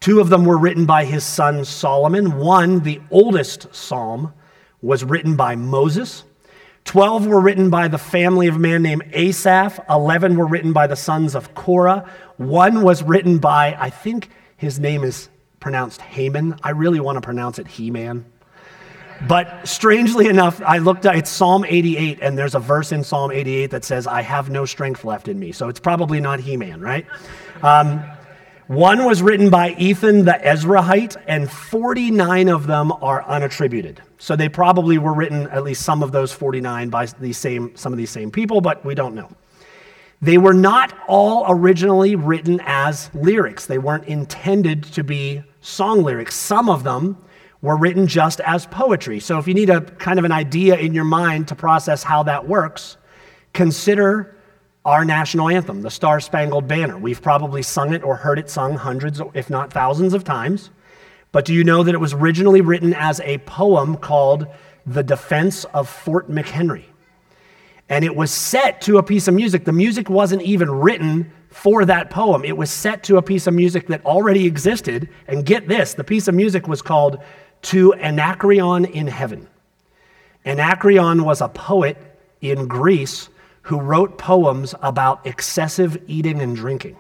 Two 0.00 0.20
of 0.20 0.29
them 0.29 0.44
were 0.44 0.59
written 0.59 0.87
by 0.87 1.05
his 1.05 1.25
son 1.25 1.64
Solomon. 1.64 2.37
One, 2.37 2.81
the 2.81 3.00
oldest 3.11 3.75
psalm, 3.75 4.32
was 4.81 5.05
written 5.05 5.35
by 5.35 5.56
Moses. 5.56 6.23
12 6.87 7.27
were 7.27 7.41
written 7.41 7.69
by 7.69 7.88
the 7.88 7.99
family 7.99 8.47
of 8.47 8.56
a 8.56 8.59
man 8.61 8.81
named 8.81 9.03
Asaph. 9.12 9.81
11 9.91 10.37
were 10.37 10.47
written 10.47 10.73
by 10.73 10.87
the 10.87 10.94
sons 10.94 11.35
of 11.35 11.53
Korah. 11.55 12.09
One 12.37 12.83
was 12.83 13.03
written 13.03 13.38
by, 13.38 13.77
I 13.79 13.91
think 13.91 14.31
his 14.56 14.79
name 14.79 15.03
is 15.03 15.29
pronounced 15.59 16.00
Haman. 16.00 16.56
I 16.62 16.71
really 16.71 17.00
want 17.00 17.17
to 17.17 17.21
pronounce 17.21 17.59
it 17.59 17.67
He 17.67 17.91
Man. 17.91 18.25
But 19.27 19.67
strangely 19.67 20.29
enough, 20.29 20.62
I 20.62 20.79
looked 20.79 21.06
at 21.06 21.17
it's 21.17 21.31
Psalm 21.31 21.65
88, 21.67 22.21
and 22.23 22.38
there's 22.38 22.55
a 22.55 22.61
verse 22.61 22.93
in 22.93 23.03
Psalm 23.03 23.33
88 23.33 23.73
that 23.73 23.85
says, 23.85 24.06
I 24.06 24.23
have 24.23 24.49
no 24.49 24.65
strength 24.65 25.05
left 25.05 25.27
in 25.27 25.41
me. 25.41 25.50
So 25.50 25.69
it's 25.69 25.81
probably 25.81 26.21
not 26.21 26.38
He 26.38 26.56
Man, 26.56 26.81
right? 26.81 27.06
Um, 27.62 28.00
one 28.69 29.05
was 29.05 29.23
written 29.23 29.50
by 29.50 29.75
Ethan 29.79 30.25
the 30.25 30.38
Ezrahite, 30.41 31.17
and 31.27 31.50
49 31.50 32.49
of 32.49 32.69
them 32.69 32.93
are 32.93 33.23
unattributed. 33.25 33.99
So 34.19 34.37
they 34.37 34.49
probably 34.49 34.99
were 34.99 35.13
written, 35.13 35.47
at 35.49 35.63
least 35.63 35.83
some 35.83 36.03
of 36.03 36.13
those 36.13 36.33
49, 36.33 36.89
by 36.89 37.07
these 37.21 37.39
same, 37.39 37.77
some 37.77 37.93
of 37.93 37.99
these 37.99 38.11
same 38.11 38.31
people, 38.31 38.61
but 38.61 38.85
we 38.85 38.95
don't 38.95 39.15
know. 39.15 39.31
They 40.23 40.39
were 40.39 40.55
not 40.55 40.97
all 41.07 41.45
originally 41.49 42.17
written 42.17 42.61
as 42.65 43.11
lyrics. 43.15 43.67
They 43.67 43.79
weren't 43.79 44.07
intended 44.07 44.85
to 44.85 45.05
be 45.05 45.43
song 45.61 46.03
lyrics. 46.03 46.35
Some 46.35 46.71
of 46.71 46.85
them 46.85 47.19
were 47.61 47.77
written 47.77 48.07
just 48.07 48.41
as 48.41 48.67
poetry. 48.67 49.21
So 49.21 49.39
if 49.39 49.47
you 49.47 49.55
need 49.55 49.69
a 49.69 49.83
kind 49.83 50.19
of 50.19 50.25
an 50.25 50.33
idea 50.33 50.77
in 50.77 50.95
your 50.95 51.05
mind 51.05 51.49
to 51.49 51.55
process 51.55 52.03
how 52.03 52.23
that 52.23 52.49
works, 52.49 52.97
consider 53.53 54.37
our 54.87 55.05
national 55.05 55.49
anthem, 55.49 55.83
the 55.83 55.91
Star 55.91 56.21
Spangled 56.21 56.69
Banner. 56.69 56.97
We've 56.97 57.21
probably 57.21 57.62
sung 57.62 57.93
it 57.93 58.05
or 58.05 58.17
heard 58.17 58.39
it 58.39 58.49
sung 58.49 58.77
hundreds, 58.77 59.21
if 59.35 59.51
not 59.51 59.73
thousands 59.73 60.15
of 60.15 60.23
times. 60.23 60.71
But 61.37 61.44
do 61.44 61.53
you 61.53 61.65
know 61.65 61.83
that 61.83 61.94
it 61.94 61.99
was 61.99 62.15
originally 62.15 62.62
written 62.62 62.94
as 62.94 63.21
a 63.21 63.37
poem 63.37 63.99
called 63.99 64.47
The 64.87 65.03
Defense 65.03 65.67
of 65.67 65.87
Fort 65.87 66.31
McHenry? 66.31 66.85
And 67.91 68.06
it 68.06 68.17
was 68.17 68.31
set 68.31 68.81
to 68.81 68.97
a 68.97 69.03
piece 69.03 69.29
of 69.29 69.35
music. 69.35 69.67
The 69.67 69.73
music 69.75 70.09
wasn't 70.09 70.41
even 70.41 70.71
written 70.71 71.31
for 71.50 71.85
that 71.85 72.09
poem, 72.09 72.43
it 72.43 72.56
was 72.56 72.71
set 72.71 73.03
to 73.03 73.19
a 73.19 73.23
piece 73.23 73.47
of 73.47 73.53
music 73.53 73.87
that 73.88 74.03
already 74.06 74.47
existed. 74.47 75.11
And 75.29 75.44
get 75.44 75.69
this 75.69 75.93
the 75.93 76.05
piece 76.05 76.27
of 76.27 76.35
music 76.35 76.69
was 76.69 76.81
called 76.81 77.19
To 77.65 77.93
Anacreon 77.97 78.87
in 78.87 79.06
Heaven. 79.06 79.47
Anacreon 80.47 81.23
was 81.23 81.43
a 81.43 81.50
poet 81.50 81.99
in 82.41 82.67
Greece 82.67 83.29
who 83.61 83.79
wrote 83.79 84.17
poems 84.17 84.75
about 84.81 85.27
excessive 85.27 86.03
eating 86.06 86.41
and 86.41 86.56
drinking. 86.56 86.97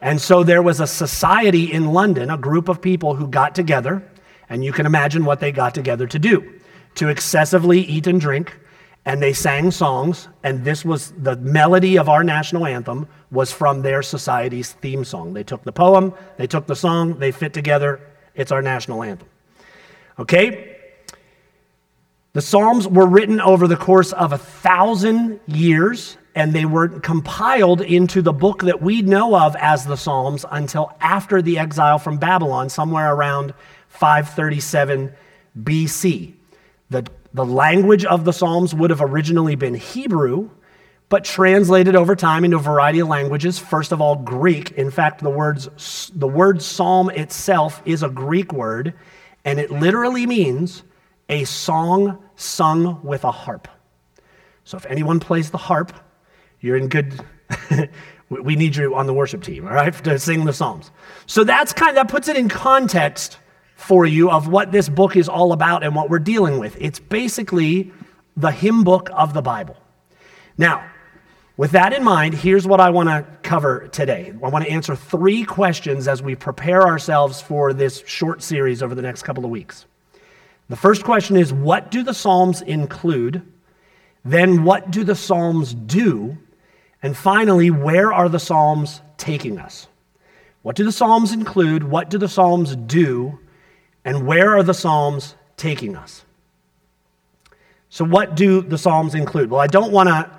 And 0.00 0.20
so 0.20 0.42
there 0.42 0.62
was 0.62 0.80
a 0.80 0.86
society 0.86 1.72
in 1.72 1.92
London, 1.92 2.30
a 2.30 2.38
group 2.38 2.68
of 2.68 2.80
people 2.80 3.14
who 3.14 3.26
got 3.26 3.54
together, 3.54 4.02
and 4.48 4.64
you 4.64 4.72
can 4.72 4.86
imagine 4.86 5.24
what 5.24 5.40
they 5.40 5.52
got 5.52 5.74
together 5.74 6.06
to 6.06 6.18
do 6.18 6.60
to 6.96 7.08
excessively 7.08 7.80
eat 7.80 8.06
and 8.06 8.20
drink. 8.20 8.58
And 9.04 9.22
they 9.22 9.32
sang 9.32 9.70
songs, 9.70 10.28
and 10.42 10.64
this 10.64 10.84
was 10.84 11.12
the 11.12 11.36
melody 11.36 11.96
of 11.96 12.08
our 12.08 12.22
national 12.22 12.66
anthem 12.66 13.08
was 13.30 13.50
from 13.50 13.82
their 13.82 14.02
society's 14.02 14.72
theme 14.72 15.04
song. 15.04 15.32
They 15.32 15.44
took 15.44 15.64
the 15.64 15.72
poem, 15.72 16.12
they 16.36 16.46
took 16.46 16.66
the 16.66 16.76
song, 16.76 17.18
they 17.18 17.32
fit 17.32 17.54
together. 17.54 18.00
It's 18.34 18.52
our 18.52 18.60
national 18.60 19.02
anthem. 19.02 19.28
Okay? 20.18 20.76
The 22.32 22.42
Psalms 22.42 22.86
were 22.86 23.06
written 23.06 23.40
over 23.40 23.66
the 23.66 23.76
course 23.76 24.12
of 24.12 24.32
a 24.32 24.38
thousand 24.38 25.40
years, 25.46 26.16
and 26.34 26.52
they 26.52 26.64
were 26.64 26.88
compiled 26.88 27.80
into 27.80 28.22
the 28.22 28.32
book 28.32 28.62
that 28.62 28.82
we 28.82 29.02
know 29.02 29.36
of 29.36 29.56
as 29.56 29.86
the 29.86 29.96
Psalms 29.96 30.44
until 30.50 30.92
after 31.00 31.42
the 31.42 31.58
exile 31.58 31.98
from 31.98 32.18
Babylon, 32.18 32.68
somewhere 32.68 33.12
around 33.12 33.52
537 33.88 35.12
BC. 35.62 36.34
The, 36.90 37.06
the 37.34 37.44
language 37.44 38.04
of 38.04 38.24
the 38.24 38.32
Psalms 38.32 38.74
would 38.74 38.90
have 38.90 39.00
originally 39.00 39.56
been 39.56 39.74
Hebrew, 39.74 40.50
but 41.08 41.24
translated 41.24 41.96
over 41.96 42.14
time 42.14 42.44
into 42.44 42.56
a 42.56 42.60
variety 42.60 43.00
of 43.00 43.08
languages. 43.08 43.58
First 43.58 43.90
of 43.90 44.00
all, 44.00 44.16
Greek. 44.16 44.70
In 44.72 44.90
fact, 44.90 45.22
the, 45.22 45.30
words, 45.30 46.10
the 46.14 46.28
word 46.28 46.62
psalm 46.62 47.10
itself 47.10 47.82
is 47.84 48.04
a 48.04 48.08
Greek 48.08 48.52
word, 48.52 48.94
and 49.44 49.58
it 49.58 49.72
literally 49.72 50.26
means 50.26 50.84
a 51.28 51.44
song 51.44 52.22
sung 52.36 53.02
with 53.02 53.24
a 53.24 53.32
harp. 53.32 53.66
So 54.64 54.76
if 54.76 54.86
anyone 54.86 55.18
plays 55.18 55.50
the 55.50 55.58
harp, 55.58 55.92
you're 56.60 56.76
in 56.76 56.88
good. 56.88 57.20
we 58.30 58.56
need 58.56 58.76
you 58.76 58.94
on 58.94 59.06
the 59.06 59.14
worship 59.14 59.42
team, 59.42 59.66
all 59.66 59.74
right, 59.74 59.92
to 60.04 60.18
sing 60.18 60.44
the 60.44 60.52
psalms. 60.52 60.90
So 61.26 61.44
that's 61.44 61.72
kind 61.72 61.90
of, 61.90 61.94
that 61.96 62.08
puts 62.08 62.28
it 62.28 62.36
in 62.36 62.48
context 62.48 63.38
for 63.74 64.06
you 64.06 64.30
of 64.30 64.46
what 64.46 64.72
this 64.72 64.88
book 64.88 65.16
is 65.16 65.28
all 65.28 65.52
about 65.52 65.82
and 65.82 65.94
what 65.94 66.10
we're 66.10 66.18
dealing 66.18 66.58
with. 66.58 66.76
It's 66.78 67.00
basically 67.00 67.90
the 68.36 68.50
hymn 68.50 68.84
book 68.84 69.08
of 69.12 69.34
the 69.34 69.42
Bible. 69.42 69.76
Now, 70.58 70.84
with 71.56 71.72
that 71.72 71.92
in 71.92 72.04
mind, 72.04 72.34
here's 72.34 72.66
what 72.66 72.80
I 72.80 72.90
want 72.90 73.08
to 73.08 73.26
cover 73.42 73.88
today. 73.88 74.32
I 74.42 74.48
want 74.48 74.64
to 74.64 74.70
answer 74.70 74.94
three 74.96 75.44
questions 75.44 76.08
as 76.08 76.22
we 76.22 76.34
prepare 76.34 76.82
ourselves 76.82 77.40
for 77.40 77.72
this 77.72 78.02
short 78.06 78.42
series 78.42 78.82
over 78.82 78.94
the 78.94 79.02
next 79.02 79.24
couple 79.24 79.44
of 79.44 79.50
weeks. 79.50 79.86
The 80.68 80.76
first 80.76 81.04
question 81.04 81.36
is 81.36 81.52
What 81.52 81.90
do 81.90 82.02
the 82.02 82.14
Psalms 82.14 82.62
include? 82.62 83.42
Then, 84.24 84.64
what 84.64 84.90
do 84.90 85.04
the 85.04 85.14
Psalms 85.14 85.74
do? 85.74 86.38
And 87.02 87.16
finally, 87.16 87.70
where 87.70 88.12
are 88.12 88.28
the 88.28 88.38
Psalms 88.38 89.00
taking 89.16 89.58
us? 89.58 89.86
What 90.62 90.76
do 90.76 90.84
the 90.84 90.92
Psalms 90.92 91.32
include? 91.32 91.84
What 91.84 92.10
do 92.10 92.18
the 92.18 92.28
Psalms 92.28 92.76
do? 92.76 93.38
And 94.04 94.26
where 94.26 94.56
are 94.56 94.62
the 94.62 94.74
Psalms 94.74 95.34
taking 95.56 95.96
us? 95.96 96.24
So, 97.88 98.04
what 98.04 98.36
do 98.36 98.60
the 98.60 98.78
Psalms 98.78 99.14
include? 99.14 99.50
Well, 99.50 99.60
I 99.60 99.66
don't 99.66 99.92
want 99.92 100.08
to 100.08 100.30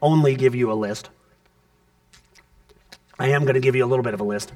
only 0.00 0.34
give 0.36 0.54
you 0.54 0.72
a 0.72 0.74
list. 0.74 1.10
I 3.18 3.28
am 3.28 3.42
going 3.42 3.54
to 3.54 3.60
give 3.60 3.76
you 3.76 3.84
a 3.84 3.86
little 3.86 4.02
bit 4.02 4.14
of 4.14 4.20
a 4.20 4.24
list. 4.24 4.52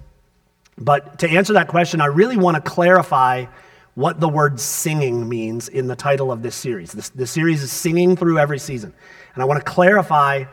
But 0.79 1.19
to 1.21 1.29
answer 1.29 1.53
that 1.53 1.69
question, 1.69 2.01
I 2.01 2.07
really 2.07 2.37
want 2.37 2.57
to 2.57 2.63
clarify 2.63 3.47
what 3.95 4.21
the 4.21 4.29
word 4.29 4.59
singing 4.59 5.29
means 5.29 5.69
in 5.69 5.87
the 5.87 5.95
title 5.95 6.33
of 6.33 6.43
this 6.43 6.57
series. 6.57 6.93
This, 6.93 7.11
this 7.11 7.31
series 7.31 7.63
is 7.63 7.71
singing 7.71 8.17
through 8.17 8.39
every 8.39 8.59
season. 8.59 8.93
And 9.35 9.43
I 9.43 9.47
want 9.47 9.65
to 9.65 9.71
clarify 9.71 10.45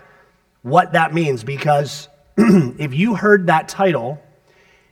what 0.62 0.94
that 0.94 1.13
means 1.13 1.44
because 1.44 2.08
if 2.38 2.94
you 2.94 3.15
heard 3.15 3.48
that 3.48 3.68
title, 3.68 4.22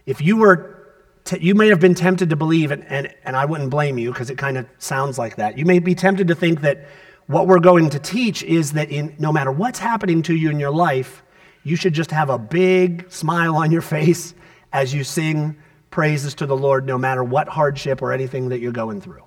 if 0.05 0.21
you 0.21 0.37
were, 0.37 0.93
t- 1.25 1.39
you 1.39 1.55
may 1.55 1.67
have 1.67 1.79
been 1.79 1.95
tempted 1.95 2.29
to 2.29 2.35
believe, 2.35 2.71
and, 2.71 2.83
and, 2.85 3.13
and 3.23 3.35
I 3.35 3.45
wouldn't 3.45 3.69
blame 3.69 3.97
you 3.97 4.11
because 4.11 4.29
it 4.29 4.37
kind 4.37 4.57
of 4.57 4.65
sounds 4.77 5.17
like 5.17 5.35
that. 5.37 5.57
You 5.57 5.65
may 5.65 5.79
be 5.79 5.95
tempted 5.95 6.27
to 6.27 6.35
think 6.35 6.61
that 6.61 6.87
what 7.27 7.47
we're 7.47 7.59
going 7.59 7.89
to 7.91 7.99
teach 7.99 8.41
is 8.43 8.73
that 8.73 8.89
in, 8.89 9.15
no 9.19 9.31
matter 9.31 9.51
what's 9.51 9.79
happening 9.79 10.23
to 10.23 10.35
you 10.35 10.49
in 10.49 10.59
your 10.59 10.71
life, 10.71 11.23
you 11.63 11.75
should 11.75 11.93
just 11.93 12.11
have 12.11 12.29
a 12.29 12.39
big 12.39 13.11
smile 13.11 13.55
on 13.55 13.71
your 13.71 13.81
face 13.95 14.33
as 14.73 14.93
you 14.93 15.03
sing 15.03 15.55
praises 15.91 16.35
to 16.35 16.45
the 16.45 16.57
Lord, 16.57 16.85
no 16.85 16.97
matter 16.97 17.23
what 17.23 17.47
hardship 17.47 18.01
or 18.01 18.13
anything 18.13 18.49
that 18.49 18.59
you're 18.59 18.71
going 18.71 19.01
through. 19.01 19.23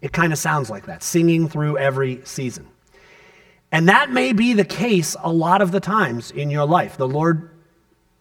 It 0.00 0.12
kind 0.12 0.32
of 0.32 0.38
sounds 0.38 0.70
like 0.70 0.86
that, 0.86 1.02
singing 1.02 1.48
through 1.48 1.78
every 1.78 2.20
season. 2.24 2.66
And 3.72 3.88
that 3.88 4.10
may 4.10 4.32
be 4.32 4.52
the 4.52 4.64
case 4.64 5.16
a 5.22 5.32
lot 5.32 5.62
of 5.62 5.70
the 5.70 5.80
times 5.80 6.30
in 6.30 6.50
your 6.50 6.66
life. 6.66 6.96
The 6.96 7.08
Lord 7.08 7.50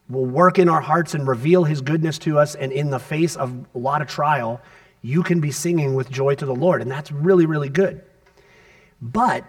will 0.07 0.25
work 0.25 0.59
in 0.59 0.69
our 0.69 0.81
hearts 0.81 1.13
and 1.13 1.27
reveal 1.27 1.63
his 1.63 1.81
goodness 1.81 2.17
to 2.19 2.39
us, 2.39 2.55
and 2.55 2.71
in 2.71 2.89
the 2.89 2.99
face 2.99 3.35
of 3.35 3.65
a 3.73 3.77
lot 3.77 4.01
of 4.01 4.07
trial, 4.07 4.61
you 5.01 5.23
can 5.23 5.39
be 5.39 5.51
singing 5.51 5.93
with 5.95 6.09
joy 6.09 6.35
to 6.35 6.45
the 6.45 6.55
Lord, 6.55 6.81
and 6.81 6.89
that's 6.89 7.11
really, 7.11 7.45
really 7.45 7.69
good. 7.69 8.01
But 9.01 9.45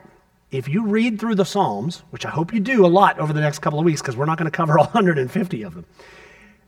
if 0.50 0.68
you 0.68 0.86
read 0.86 1.18
through 1.18 1.36
the 1.36 1.44
Psalms, 1.44 2.02
which 2.10 2.26
I 2.26 2.30
hope 2.30 2.52
you 2.52 2.60
do 2.60 2.84
a 2.84 2.88
lot 2.88 3.18
over 3.18 3.32
the 3.32 3.40
next 3.40 3.60
couple 3.60 3.78
of 3.78 3.84
weeks, 3.84 4.00
because 4.00 4.16
we're 4.16 4.26
not 4.26 4.38
going 4.38 4.50
to 4.50 4.56
cover 4.56 4.78
all 4.78 4.86
150 4.86 5.62
of 5.62 5.74
them, 5.74 5.86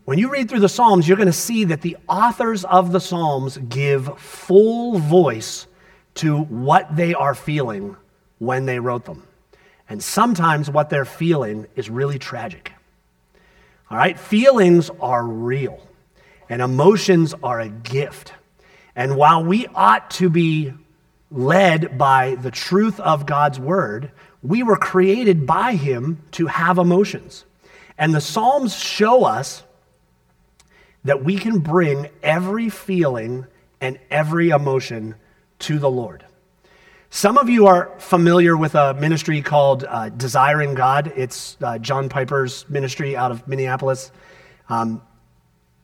when 0.05 0.19
you 0.19 0.31
read 0.31 0.49
through 0.49 0.61
the 0.61 0.69
Psalms, 0.69 1.07
you're 1.07 1.17
going 1.17 1.27
to 1.27 1.33
see 1.33 1.65
that 1.65 1.83
the 1.83 1.97
authors 2.09 2.65
of 2.65 2.93
the 2.93 3.01
Psalms 3.01 3.59
give 3.69 4.19
full 4.19 4.99
voice 4.99 5.67
to 6.15 6.41
what 6.43 6.97
they 6.97 7.15
are 7.15 7.35
feeling 7.35 7.97
when 8.43 8.67
they 8.67 8.81
wrote 8.81 9.05
them. 9.05 9.23
And 9.89 10.03
sometimes 10.03 10.69
what 10.69 10.91
they're 10.91 11.05
feeling 11.05 11.69
is 11.77 11.89
really 11.89 12.19
tragic. 12.19 12.73
All 13.89 13.97
right? 13.97 14.19
Feelings 14.19 14.91
are 15.01 15.25
real, 15.25 15.81
and 16.49 16.61
emotions 16.61 17.35
are 17.41 17.61
a 17.61 17.69
gift. 17.69 18.33
And 18.97 19.17
while 19.17 19.45
we 19.45 19.69
ought 19.69 20.11
to 20.13 20.29
be 20.29 20.75
led 21.31 21.97
by 21.97 22.35
the 22.35 22.51
truth 22.51 22.99
of 22.99 23.27
God's 23.27 23.61
word, 23.61 24.11
we 24.43 24.65
were 24.65 24.77
created 24.77 25.47
by 25.47 25.75
Him 25.75 26.25
to 26.33 26.49
have 26.49 26.79
emotions. 26.79 27.45
And 27.97 28.13
the 28.13 28.21
Psalms 28.21 28.77
show 28.77 29.25
us 29.25 29.63
that 31.05 31.23
we 31.23 31.39
can 31.39 31.61
bring 31.61 32.09
every 32.25 32.71
feeling 32.71 33.47
and 33.81 34.01
every 34.11 34.49
emotion 34.49 35.15
to 35.61 35.79
the 35.79 35.91
Lord. 35.91 36.25
Some 37.14 37.37
of 37.37 37.50
you 37.50 37.66
are 37.66 37.92
familiar 37.99 38.57
with 38.57 38.75
a 38.75 38.95
ministry 38.95 39.42
called 39.42 39.85
uh, 39.87 40.09
Desiring 40.09 40.73
God. 40.73 41.12
It's 41.14 41.59
uh, 41.61 41.76
John 41.76 42.09
Piper's 42.09 42.66
ministry 42.71 43.14
out 43.14 43.31
of 43.31 43.47
Minneapolis. 43.47 44.11
Um, 44.71 45.02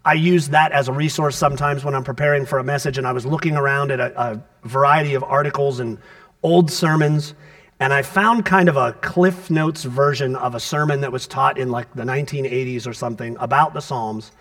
I 0.07 0.15
use 0.15 0.49
that 0.49 0.73
as 0.73 0.89
a 0.89 0.93
resource 0.93 1.37
sometimes 1.37 1.85
when 1.85 1.95
I'm 1.95 2.03
preparing 2.03 2.47
for 2.47 2.59
a 2.59 2.65
message, 2.65 2.97
and 2.97 3.07
I 3.07 3.13
was 3.13 3.27
looking 3.27 3.59
around 3.59 3.91
at 3.91 4.01
a, 4.01 4.19
a 4.19 4.43
variety 4.67 5.13
of 5.13 5.23
articles 5.23 5.81
and 5.81 5.99
old 6.43 6.71
sermons, 6.71 7.35
and 7.79 7.93
I 7.93 8.01
found 8.01 8.47
kind 8.47 8.71
of 8.71 8.79
a 8.79 8.95
Cliff 8.95 9.51
Notes 9.51 9.85
version 9.85 10.35
of 10.35 10.55
a 10.55 10.61
sermon 10.61 11.03
that 11.03 11.13
was 11.13 11.27
taught 11.27 11.59
in 11.59 11.69
like 11.69 11.93
the 11.93 12.05
1980s 12.05 12.87
or 12.87 12.95
something 12.95 13.37
about 13.39 13.75
the 13.75 13.81
Psalms. 13.81 14.33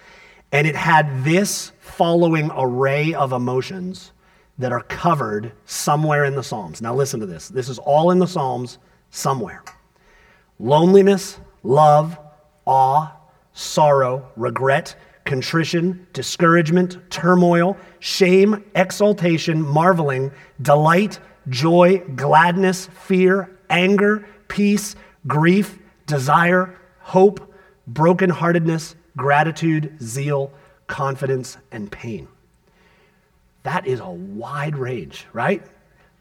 And 0.53 0.65
it 0.65 0.77
had 0.77 1.25
this 1.25 1.73
following 1.81 2.49
array 2.55 3.13
of 3.13 3.33
emotions 3.33 4.13
that 4.57 4.71
are 4.71 4.81
covered 4.81 5.51
somewhere 5.65 6.25
in 6.25 6.35
the 6.35 6.43
Psalms. 6.43 6.81
Now, 6.81 6.95
listen 6.95 7.19
to 7.19 7.25
this. 7.25 7.49
This 7.49 7.69
is 7.69 7.79
all 7.79 8.11
in 8.11 8.19
the 8.19 8.27
Psalms 8.27 8.79
somewhere 9.09 9.63
loneliness, 10.59 11.39
love, 11.63 12.17
awe, 12.65 13.11
sorrow, 13.53 14.27
regret, 14.35 14.95
contrition, 15.25 16.07
discouragement, 16.13 16.97
turmoil, 17.11 17.77
shame, 17.99 18.63
exaltation, 18.75 19.61
marveling, 19.61 20.31
delight, 20.61 21.19
joy, 21.49 21.99
gladness, 22.15 22.87
fear, 22.87 23.51
anger, 23.69 24.27
peace, 24.47 24.95
grief, 25.27 25.79
desire, 26.05 26.75
hope, 26.99 27.53
brokenheartedness, 27.91 28.95
gratitude, 29.15 29.95
zeal, 30.01 30.51
confidence, 30.87 31.57
and 31.71 31.91
pain. 31.91 32.27
That 33.67 33.85
is 33.85 33.99
a 33.99 34.09
wide 34.09 34.77
range, 34.77 35.27
right? 35.33 35.61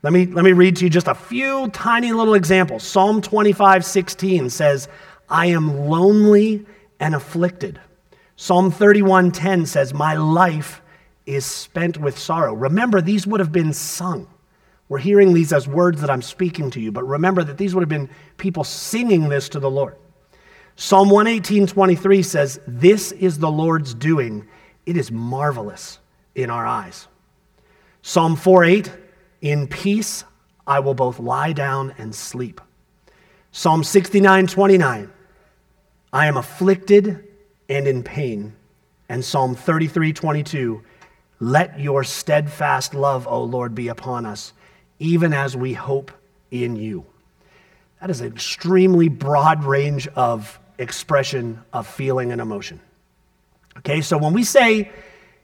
Let 0.02 0.12
me, 0.12 0.26
let 0.26 0.44
me 0.44 0.50
read 0.50 0.74
to 0.78 0.84
you 0.84 0.90
just 0.90 1.06
a 1.06 1.14
few 1.14 1.68
tiny 1.68 2.10
little 2.10 2.34
examples. 2.34 2.82
Psalm 2.82 3.22
25, 3.22 3.84
16 3.84 4.50
says, 4.50 4.88
I 5.28 5.46
am 5.46 5.86
lonely 5.86 6.66
and 6.98 7.14
afflicted. 7.14 7.80
Psalm 8.34 8.72
31, 8.72 9.30
10 9.30 9.64
says, 9.64 9.94
My 9.94 10.14
life 10.14 10.82
is 11.24 11.46
spent 11.46 11.98
with 11.98 12.18
sorrow. 12.18 12.52
Remember, 12.52 13.00
these 13.00 13.28
would 13.28 13.38
have 13.38 13.52
been 13.52 13.72
sung. 13.72 14.26
We're 14.88 14.98
hearing 14.98 15.32
these 15.32 15.52
as 15.52 15.68
words 15.68 16.00
that 16.00 16.10
I'm 16.10 16.22
speaking 16.22 16.68
to 16.72 16.80
you, 16.80 16.90
but 16.90 17.06
remember 17.06 17.44
that 17.44 17.58
these 17.58 17.76
would 17.76 17.82
have 17.82 17.88
been 17.88 18.10
people 18.38 18.64
singing 18.64 19.28
this 19.28 19.48
to 19.50 19.60
the 19.60 19.70
Lord. 19.70 19.94
Psalm 20.74 21.10
118, 21.10 21.68
23 21.68 22.24
says, 22.24 22.58
This 22.66 23.12
is 23.12 23.38
the 23.38 23.52
Lord's 23.52 23.94
doing. 23.94 24.48
It 24.84 24.96
is 24.96 25.12
marvelous 25.12 26.00
in 26.34 26.50
our 26.50 26.66
eyes. 26.66 27.06
Psalm 28.08 28.36
4, 28.36 28.62
8, 28.62 28.92
In 29.40 29.66
peace 29.66 30.22
I 30.64 30.78
will 30.78 30.94
both 30.94 31.18
lie 31.18 31.52
down 31.52 31.92
and 31.98 32.14
sleep. 32.14 32.60
Psalm 33.50 33.82
69, 33.82 34.46
29, 34.46 35.10
I 36.12 36.26
am 36.28 36.36
afflicted 36.36 37.26
and 37.68 37.88
in 37.88 38.04
pain. 38.04 38.54
And 39.08 39.24
Psalm 39.24 39.56
33, 39.56 40.12
22, 40.12 40.84
Let 41.40 41.80
your 41.80 42.04
steadfast 42.04 42.94
love, 42.94 43.26
O 43.26 43.42
Lord, 43.42 43.74
be 43.74 43.88
upon 43.88 44.24
us, 44.24 44.52
even 45.00 45.32
as 45.32 45.56
we 45.56 45.72
hope 45.72 46.12
in 46.52 46.76
you. 46.76 47.04
That 48.00 48.10
is 48.10 48.20
an 48.20 48.28
extremely 48.28 49.08
broad 49.08 49.64
range 49.64 50.06
of 50.14 50.60
expression 50.78 51.60
of 51.72 51.88
feeling 51.88 52.30
and 52.30 52.40
emotion. 52.40 52.78
Okay, 53.78 54.00
so 54.00 54.16
when 54.16 54.32
we 54.32 54.44
say 54.44 54.92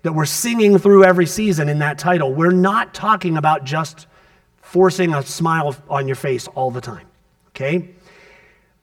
that 0.03 0.13
we're 0.13 0.27
singing 0.27 0.79
through 0.79 1.05
every 1.05 1.27
season 1.27 1.69
in 1.69 1.79
that 1.79 1.99
title, 1.99 2.33
we're 2.33 2.51
not 2.51 2.93
talking 2.93 3.37
about 3.37 3.65
just 3.65 4.07
forcing 4.61 5.15
a 5.15 5.23
smile 5.23 5.77
on 5.89 6.07
your 6.07 6.17
face 6.17 6.49
all 6.49 6.71
the 6.71 6.81
time. 6.81 7.07
Okay? 7.49 7.91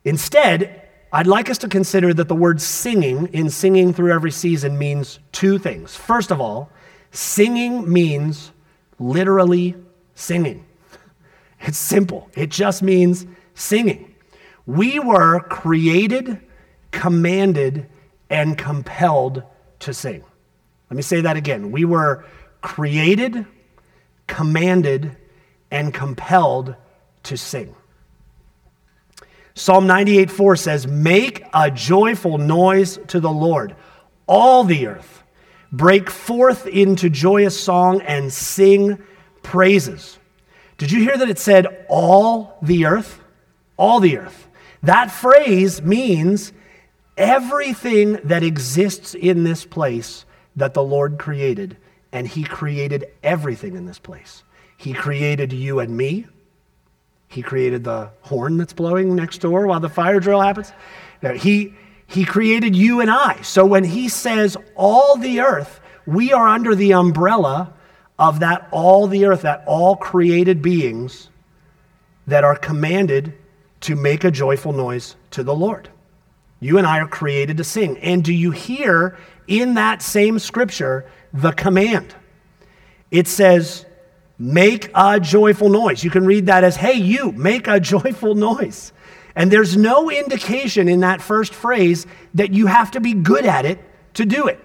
Instead, 0.03 0.87
I'd 1.11 1.27
like 1.27 1.49
us 1.49 1.57
to 1.59 1.67
consider 1.67 2.13
that 2.13 2.27
the 2.27 2.35
word 2.35 2.61
singing 2.61 3.27
in 3.33 3.49
singing 3.49 3.93
through 3.93 4.13
every 4.13 4.31
season 4.31 4.77
means 4.77 5.19
two 5.31 5.57
things. 5.57 5.95
First 5.95 6.31
of 6.31 6.39
all, 6.39 6.71
singing 7.11 7.91
means 7.91 8.51
literally 8.99 9.75
singing. 10.13 10.65
It's 11.61 11.77
simple, 11.77 12.29
it 12.35 12.49
just 12.51 12.81
means 12.81 13.25
singing. 13.53 14.15
We 14.65 14.99
were 14.99 15.41
created, 15.41 16.39
commanded, 16.91 17.87
and 18.29 18.57
compelled 18.57 19.43
to 19.79 19.93
sing. 19.93 20.23
Let 20.89 20.95
me 20.95 21.01
say 21.03 21.21
that 21.21 21.37
again. 21.37 21.71
We 21.71 21.85
were 21.85 22.25
created, 22.61 23.45
commanded, 24.27 25.15
and 25.69 25.93
compelled 25.93 26.75
to 27.23 27.37
sing. 27.37 27.75
Psalm 29.53 29.87
98 29.87 30.31
4 30.31 30.55
says, 30.55 30.87
Make 30.87 31.43
a 31.53 31.69
joyful 31.69 32.37
noise 32.37 32.97
to 33.07 33.19
the 33.19 33.31
Lord, 33.31 33.75
all 34.25 34.63
the 34.63 34.87
earth. 34.87 35.23
Break 35.71 36.09
forth 36.09 36.65
into 36.65 37.09
joyous 37.09 37.61
song 37.61 38.01
and 38.01 38.33
sing 38.33 38.97
praises. 39.43 40.17
Did 40.77 40.91
you 40.91 41.01
hear 41.01 41.17
that 41.17 41.29
it 41.29 41.37
said 41.37 41.85
all 41.89 42.57
the 42.61 42.85
earth? 42.85 43.19
All 43.77 43.99
the 43.99 44.17
earth. 44.17 44.47
That 44.81 45.11
phrase 45.11 45.81
means 45.81 46.53
everything 47.17 48.13
that 48.23 48.43
exists 48.43 49.13
in 49.13 49.43
this 49.43 49.65
place 49.65 50.25
that 50.55 50.73
the 50.73 50.83
Lord 50.83 51.17
created, 51.17 51.77
and 52.11 52.27
He 52.27 52.43
created 52.43 53.07
everything 53.23 53.75
in 53.75 53.85
this 53.85 53.99
place. 53.99 54.43
He 54.77 54.93
created 54.93 55.51
you 55.53 55.79
and 55.79 55.95
me, 55.95 56.25
He 57.27 57.41
created 57.41 57.83
the 57.83 58.09
horn 58.21 58.57
that's 58.57 58.73
blowing 58.73 59.15
next 59.15 59.39
door 59.39 59.67
while 59.67 59.79
the 59.79 59.89
fire 59.89 60.19
drill 60.19 60.41
happens. 60.41 60.71
He, 61.35 61.73
he 62.07 62.25
created 62.25 62.75
you 62.75 63.01
and 63.01 63.11
I. 63.11 63.41
So 63.41 63.65
when 63.65 63.83
he 63.83 64.09
says 64.09 64.57
all 64.75 65.17
the 65.17 65.41
earth, 65.41 65.79
we 66.05 66.33
are 66.33 66.47
under 66.47 66.73
the 66.73 66.93
umbrella 66.93 67.73
of 68.17 68.39
that 68.39 68.67
all 68.71 69.07
the 69.07 69.25
earth, 69.25 69.43
that 69.43 69.63
all 69.67 69.95
created 69.95 70.61
beings 70.61 71.29
that 72.25 72.43
are 72.43 72.55
commanded 72.55 73.33
to 73.81 73.95
make 73.95 74.23
a 74.23 74.31
joyful 74.31 74.73
noise 74.73 75.15
to 75.31 75.43
the 75.43 75.55
Lord. 75.55 75.89
You 76.59 76.77
and 76.77 76.85
I 76.85 76.99
are 76.99 77.07
created 77.07 77.57
to 77.57 77.63
sing. 77.63 77.97
And 77.99 78.23
do 78.23 78.33
you 78.33 78.51
hear 78.51 79.17
in 79.49 79.73
that 79.73 80.01
same 80.01 80.39
scripture 80.39 81.09
the 81.33 81.51
command? 81.51 82.15
It 83.11 83.27
says, 83.27 83.85
make 84.37 84.89
a 84.95 85.19
joyful 85.19 85.69
noise. 85.69 86.03
You 86.03 86.09
can 86.09 86.25
read 86.25 86.45
that 86.45 86.63
as, 86.63 86.77
hey, 86.77 86.93
you, 86.93 87.31
make 87.33 87.67
a 87.67 87.79
joyful 87.79 88.35
noise. 88.35 88.93
And 89.35 89.51
there's 89.51 89.75
no 89.77 90.09
indication 90.09 90.87
in 90.87 91.01
that 91.01 91.21
first 91.21 91.53
phrase 91.53 92.05
that 92.33 92.53
you 92.53 92.67
have 92.67 92.91
to 92.91 92.99
be 92.99 93.13
good 93.13 93.45
at 93.45 93.65
it 93.65 93.79
to 94.15 94.25
do 94.25 94.47
it, 94.47 94.59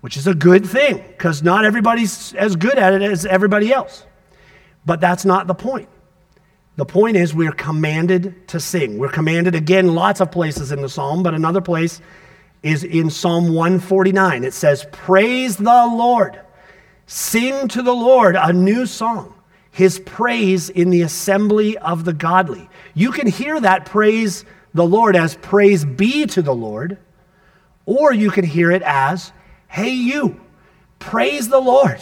which 0.00 0.16
is 0.16 0.26
a 0.26 0.34
good 0.34 0.66
thing 0.66 1.02
because 1.08 1.42
not 1.42 1.64
everybody's 1.64 2.34
as 2.34 2.56
good 2.56 2.78
at 2.78 2.92
it 2.92 3.02
as 3.02 3.26
everybody 3.26 3.72
else. 3.72 4.04
But 4.84 5.00
that's 5.00 5.24
not 5.24 5.46
the 5.46 5.54
point. 5.54 5.88
The 6.76 6.86
point 6.86 7.16
is, 7.16 7.34
we're 7.34 7.52
commanded 7.52 8.48
to 8.48 8.58
sing. 8.58 8.98
We're 8.98 9.10
commanded 9.10 9.54
again, 9.54 9.94
lots 9.94 10.20
of 10.20 10.30
places 10.30 10.72
in 10.72 10.80
the 10.80 10.88
psalm, 10.88 11.22
but 11.22 11.34
another 11.34 11.60
place 11.60 12.00
is 12.62 12.84
in 12.84 13.10
Psalm 13.10 13.54
149. 13.54 14.44
It 14.44 14.54
says, 14.54 14.86
Praise 14.92 15.56
the 15.56 15.64
Lord. 15.64 16.40
Sing 17.06 17.68
to 17.68 17.82
the 17.82 17.94
Lord 17.94 18.36
a 18.36 18.52
new 18.52 18.86
song, 18.86 19.34
his 19.70 19.98
praise 20.00 20.70
in 20.70 20.90
the 20.90 21.02
assembly 21.02 21.76
of 21.78 22.04
the 22.04 22.12
godly. 22.12 22.68
You 22.94 23.12
can 23.12 23.26
hear 23.26 23.60
that 23.60 23.86
praise 23.86 24.44
the 24.72 24.86
Lord 24.86 25.16
as 25.16 25.36
praise 25.36 25.84
be 25.84 26.26
to 26.26 26.42
the 26.42 26.54
Lord, 26.54 26.98
or 27.84 28.12
you 28.12 28.30
can 28.30 28.44
hear 28.44 28.70
it 28.70 28.82
as, 28.82 29.32
Hey, 29.68 29.90
you, 29.90 30.40
praise 30.98 31.48
the 31.48 31.60
Lord. 31.60 32.00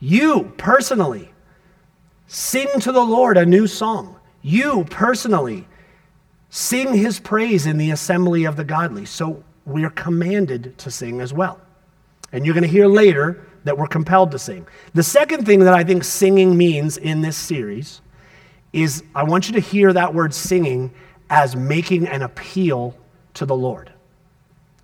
You 0.00 0.52
personally 0.58 1.34
Sing 2.34 2.80
to 2.80 2.90
the 2.90 3.04
Lord 3.04 3.36
a 3.36 3.46
new 3.46 3.68
song. 3.68 4.16
You 4.42 4.84
personally 4.90 5.68
sing 6.54 6.94
his 6.94 7.18
praise 7.18 7.66
in 7.66 7.78
the 7.78 7.90
assembly 7.90 8.44
of 8.44 8.54
the 8.54 8.62
godly. 8.62 9.04
So 9.04 9.42
we 9.66 9.84
are 9.84 9.90
commanded 9.90 10.78
to 10.78 10.88
sing 10.88 11.20
as 11.20 11.32
well. 11.32 11.60
And 12.30 12.46
you're 12.46 12.54
going 12.54 12.62
to 12.62 12.70
hear 12.70 12.86
later 12.86 13.44
that 13.64 13.76
we're 13.76 13.88
compelled 13.88 14.30
to 14.30 14.38
sing. 14.38 14.64
The 14.92 15.02
second 15.02 15.46
thing 15.46 15.58
that 15.58 15.74
I 15.74 15.82
think 15.82 16.04
singing 16.04 16.56
means 16.56 16.96
in 16.96 17.22
this 17.22 17.36
series 17.36 18.02
is 18.72 19.02
I 19.16 19.24
want 19.24 19.48
you 19.48 19.54
to 19.54 19.60
hear 19.60 19.92
that 19.94 20.14
word 20.14 20.32
singing 20.32 20.94
as 21.28 21.56
making 21.56 22.06
an 22.06 22.22
appeal 22.22 22.96
to 23.34 23.46
the 23.46 23.56
Lord. 23.56 23.92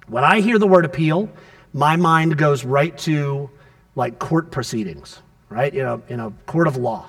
When 0.09 0.25
I 0.25 0.41
hear 0.41 0.59
the 0.59 0.67
word 0.67 0.85
appeal, 0.85 1.29
my 1.73 1.95
mind 1.95 2.37
goes 2.37 2.65
right 2.65 2.99
to 2.99 3.49
like 3.95 4.19
court 4.19 4.51
proceedings, 4.51 5.21
right? 5.51 5.73
In 5.73 5.87
a, 5.87 6.01
in 6.09 6.19
a 6.19 6.33
court 6.47 6.67
of 6.67 6.77
law. 6.77 7.07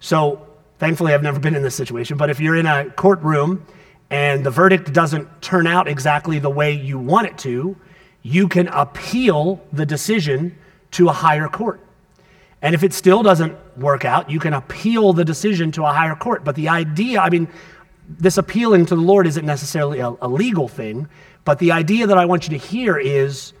So 0.00 0.46
thankfully, 0.78 1.12
I've 1.12 1.22
never 1.22 1.38
been 1.38 1.54
in 1.54 1.62
this 1.62 1.74
situation, 1.74 2.16
but 2.16 2.30
if 2.30 2.40
you're 2.40 2.56
in 2.56 2.64
a 2.64 2.88
courtroom 2.92 3.66
and 4.12 4.44
the 4.44 4.50
verdict 4.50 4.92
doesn't 4.92 5.40
turn 5.40 5.66
out 5.66 5.88
exactly 5.88 6.38
the 6.38 6.50
way 6.50 6.72
you 6.72 6.98
want 6.98 7.26
it 7.26 7.38
to, 7.38 7.74
you 8.20 8.46
can 8.46 8.68
appeal 8.68 9.64
the 9.72 9.86
decision 9.86 10.54
to 10.90 11.08
a 11.08 11.12
higher 11.12 11.48
court. 11.48 11.80
And 12.60 12.74
if 12.74 12.82
it 12.82 12.92
still 12.92 13.22
doesn't 13.22 13.56
work 13.78 14.04
out, 14.04 14.30
you 14.30 14.38
can 14.38 14.52
appeal 14.52 15.14
the 15.14 15.24
decision 15.24 15.72
to 15.72 15.84
a 15.84 15.92
higher 15.94 16.14
court. 16.14 16.44
But 16.44 16.56
the 16.56 16.68
idea, 16.68 17.20
I 17.20 17.30
mean, 17.30 17.48
this 18.06 18.36
appealing 18.36 18.84
to 18.86 18.96
the 18.96 19.00
Lord 19.00 19.26
isn't 19.26 19.46
necessarily 19.46 20.00
a, 20.00 20.14
a, 20.20 20.28
legal 20.28 20.68
thing, 20.68 21.08
but 21.46 21.58
the 21.58 21.72
idea 21.72 22.06
that 22.06 22.18
I 22.18 22.26
want 22.26 22.46
you 22.46 22.58
to 22.58 22.64
hear 22.64 22.98
is 22.98 23.54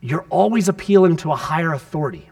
you're 0.00 0.24
always 0.30 0.66
appealing 0.66 1.18
to 1.18 1.32
a 1.32 1.36
higher 1.36 1.74
authority. 1.74 2.30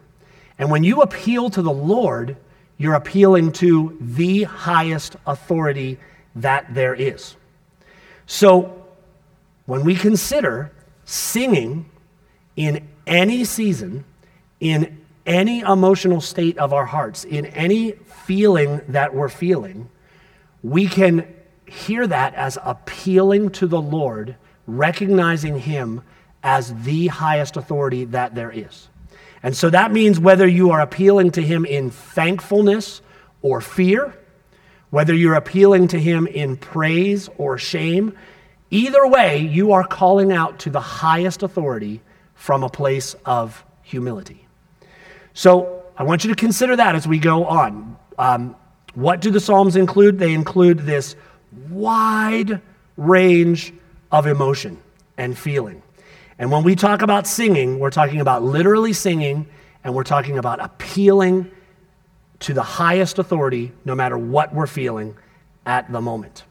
And 0.58 0.70
when 0.70 0.84
you 0.84 1.02
appeal 1.02 1.50
to 1.50 1.60
the 1.60 1.70
Lord, 1.70 2.38
you're 2.78 2.94
appealing 2.94 3.52
to 3.52 3.94
the 4.00 4.44
highest 4.44 5.16
authority 5.26 5.98
that 6.34 6.72
there 6.72 6.94
is. 6.94 7.36
So, 8.26 8.84
when 9.66 9.84
we 9.84 9.94
consider 9.94 10.72
singing 11.04 11.88
in 12.56 12.88
any 13.06 13.44
season, 13.44 14.04
in 14.60 14.98
any 15.24 15.60
emotional 15.60 16.20
state 16.20 16.58
of 16.58 16.72
our 16.72 16.86
hearts, 16.86 17.24
in 17.24 17.46
any 17.46 17.92
feeling 17.92 18.80
that 18.88 19.14
we're 19.14 19.28
feeling, 19.28 19.88
we 20.62 20.86
can 20.86 21.32
hear 21.66 22.06
that 22.06 22.34
as 22.34 22.58
appealing 22.64 23.50
to 23.50 23.66
the 23.66 23.80
Lord, 23.80 24.36
recognizing 24.66 25.58
Him 25.60 26.02
as 26.42 26.74
the 26.82 27.06
highest 27.08 27.56
authority 27.56 28.04
that 28.06 28.34
there 28.34 28.50
is. 28.50 28.88
And 29.42 29.56
so 29.56 29.70
that 29.70 29.92
means 29.92 30.20
whether 30.20 30.46
you 30.46 30.70
are 30.70 30.80
appealing 30.80 31.32
to 31.32 31.42
him 31.42 31.64
in 31.64 31.90
thankfulness 31.90 33.02
or 33.42 33.60
fear, 33.60 34.16
whether 34.92 35.14
you're 35.14 35.32
appealing 35.32 35.88
to 35.88 35.98
him 35.98 36.26
in 36.26 36.54
praise 36.54 37.30
or 37.38 37.56
shame, 37.56 38.14
either 38.70 39.06
way, 39.06 39.38
you 39.38 39.72
are 39.72 39.86
calling 39.86 40.32
out 40.32 40.58
to 40.58 40.68
the 40.68 40.82
highest 40.82 41.42
authority 41.42 42.02
from 42.34 42.62
a 42.62 42.68
place 42.68 43.16
of 43.24 43.64
humility. 43.82 44.46
So 45.32 45.82
I 45.96 46.02
want 46.02 46.24
you 46.24 46.28
to 46.28 46.36
consider 46.36 46.76
that 46.76 46.94
as 46.94 47.08
we 47.08 47.18
go 47.18 47.46
on. 47.46 47.96
Um, 48.18 48.54
what 48.92 49.22
do 49.22 49.30
the 49.30 49.40
Psalms 49.40 49.76
include? 49.76 50.18
They 50.18 50.34
include 50.34 50.80
this 50.80 51.16
wide 51.70 52.60
range 52.98 53.72
of 54.10 54.26
emotion 54.26 54.76
and 55.16 55.38
feeling. 55.38 55.82
And 56.38 56.52
when 56.52 56.64
we 56.64 56.76
talk 56.76 57.00
about 57.00 57.26
singing, 57.26 57.78
we're 57.78 57.90
talking 57.90 58.20
about 58.20 58.42
literally 58.42 58.92
singing 58.92 59.46
and 59.84 59.94
we're 59.94 60.04
talking 60.04 60.36
about 60.36 60.60
appealing 60.60 61.50
to 62.42 62.54
the 62.54 62.62
highest 62.62 63.18
authority 63.18 63.72
no 63.84 63.94
matter 63.94 64.18
what 64.18 64.54
we're 64.54 64.66
feeling 64.66 65.16
at 65.66 65.90
the 65.90 66.00
moment. 66.00 66.44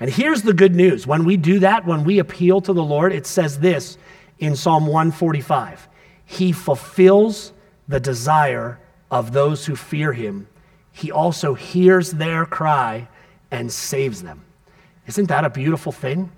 And 0.00 0.10
here's 0.10 0.42
the 0.42 0.52
good 0.52 0.74
news 0.74 1.06
when 1.06 1.24
we 1.24 1.36
do 1.36 1.60
that, 1.60 1.86
when 1.86 2.04
we 2.04 2.18
appeal 2.18 2.60
to 2.62 2.72
the 2.72 2.82
Lord, 2.82 3.12
it 3.12 3.26
says 3.26 3.58
this 3.58 3.98
in 4.38 4.56
Psalm 4.56 4.86
145 4.86 5.88
He 6.24 6.52
fulfills 6.52 7.52
the 7.88 8.00
desire 8.00 8.78
of 9.10 9.32
those 9.32 9.66
who 9.66 9.76
fear 9.76 10.12
him. 10.12 10.48
He 10.92 11.10
also 11.10 11.54
hears 11.54 12.12
their 12.12 12.44
cry 12.44 13.08
and 13.50 13.70
saves 13.70 14.22
them. 14.22 14.44
Isn't 15.06 15.28
that 15.28 15.44
a 15.44 15.50
beautiful 15.50 15.92
thing? 15.92 16.30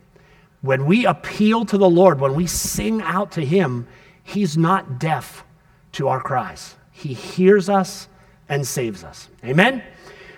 When 0.61 0.87
we 0.87 1.05
appeal 1.05 1.64
to 1.67 1.77
the 1.77 1.90
Lord, 1.90 2.21
when 2.21 2.35
we 2.35 2.47
sing 2.47 3.03
out 3.03 3.33
to 3.33 3.45
Him, 3.45 3.87
He's 4.23 4.57
not 4.57 4.99
deaf 4.99 5.45
to 5.93 6.09
our 6.09 6.21
cries. 6.21 6.77
He 6.90 7.12
hears 7.12 7.69
us 7.69 8.09
and 8.48 8.66
saves 8.66 9.04
us. 9.04 9.28
Amen? 9.44 9.83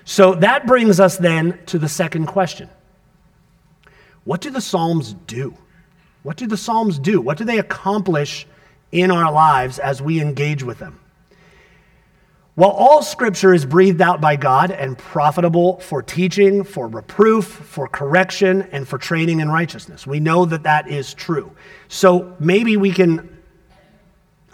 So 0.05 0.35
that 0.37 0.67
brings 0.67 1.01
us 1.01 1.17
then 1.17 1.59
to 1.67 1.79
the 1.79 1.89
second 1.89 2.27
question 2.27 2.69
What 4.25 4.41
do 4.41 4.51
the 4.51 4.61
Psalms 4.61 5.15
do? 5.27 5.55
What 6.23 6.37
do 6.37 6.47
the 6.47 6.57
Psalms 6.57 6.99
do? 6.99 7.21
What 7.21 7.39
do 7.39 7.45
they 7.45 7.59
accomplish 7.59 8.47
in 8.93 9.11
our 9.11 9.31
lives 9.31 9.79
as 9.79 10.01
we 10.03 10.21
engage 10.21 10.63
with 10.63 10.79
them? 10.79 11.01
While 12.57 12.71
all 12.71 13.03
scripture 13.03 13.53
is 13.53 13.67
breathed 13.67 14.01
out 14.01 14.21
by 14.21 14.37
God 14.37 14.71
and 14.71 14.97
profitable 14.97 15.79
for 15.81 16.03
teaching, 16.03 16.65
for 16.65 16.89
reproof, 16.89 17.45
for 17.45 17.87
correction, 17.87 18.63
and 18.73 18.89
for 18.89 18.97
training 18.97 19.41
in 19.41 19.51
righteousness, 19.51 20.07
we 20.07 20.21
know 20.21 20.47
that 20.47 20.63
that 20.63 20.89
is 20.89 21.13
true. 21.13 21.53
So 21.89 22.35
maybe 22.41 22.79
we 22.79 22.93
can, 22.93 23.29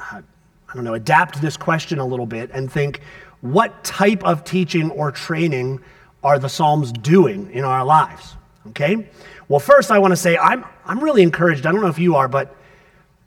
uh, 0.00 0.20
I 0.68 0.74
don't 0.74 0.82
know, 0.82 0.94
adapt 0.94 1.40
this 1.40 1.56
question 1.56 2.00
a 2.00 2.04
little 2.04 2.26
bit 2.26 2.50
and 2.52 2.70
think 2.72 3.02
what 3.42 3.84
type 3.84 4.24
of 4.24 4.44
teaching 4.44 4.90
or 4.92 5.12
training 5.12 5.80
are 6.24 6.38
the 6.38 6.48
Psalms 6.48 6.92
doing 6.92 7.50
in 7.50 7.64
our 7.64 7.84
lives? 7.84 8.36
Okay? 8.68 9.08
Well, 9.48 9.60
first, 9.60 9.90
I 9.90 9.98
want 9.98 10.12
to 10.12 10.16
say 10.16 10.38
I'm, 10.38 10.64
I'm 10.86 11.00
really 11.00 11.22
encouraged. 11.22 11.66
I 11.66 11.72
don't 11.72 11.82
know 11.82 11.88
if 11.88 11.98
you 11.98 12.14
are, 12.16 12.28
but 12.28 12.56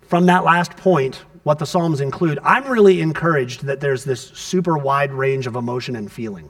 from 0.02 0.26
that 0.26 0.44
last 0.44 0.76
point, 0.78 1.24
what 1.44 1.60
the 1.60 1.66
Psalms 1.66 2.02
include, 2.02 2.40
I'm 2.44 2.66
really 2.68 3.02
encouraged 3.02 3.66
that 3.66 3.80
there's 3.80 4.04
this 4.04 4.30
super 4.30 4.78
wide 4.78 5.12
range 5.12 5.46
of 5.46 5.56
emotion 5.56 5.96
and 5.96 6.12
feeling 6.12 6.50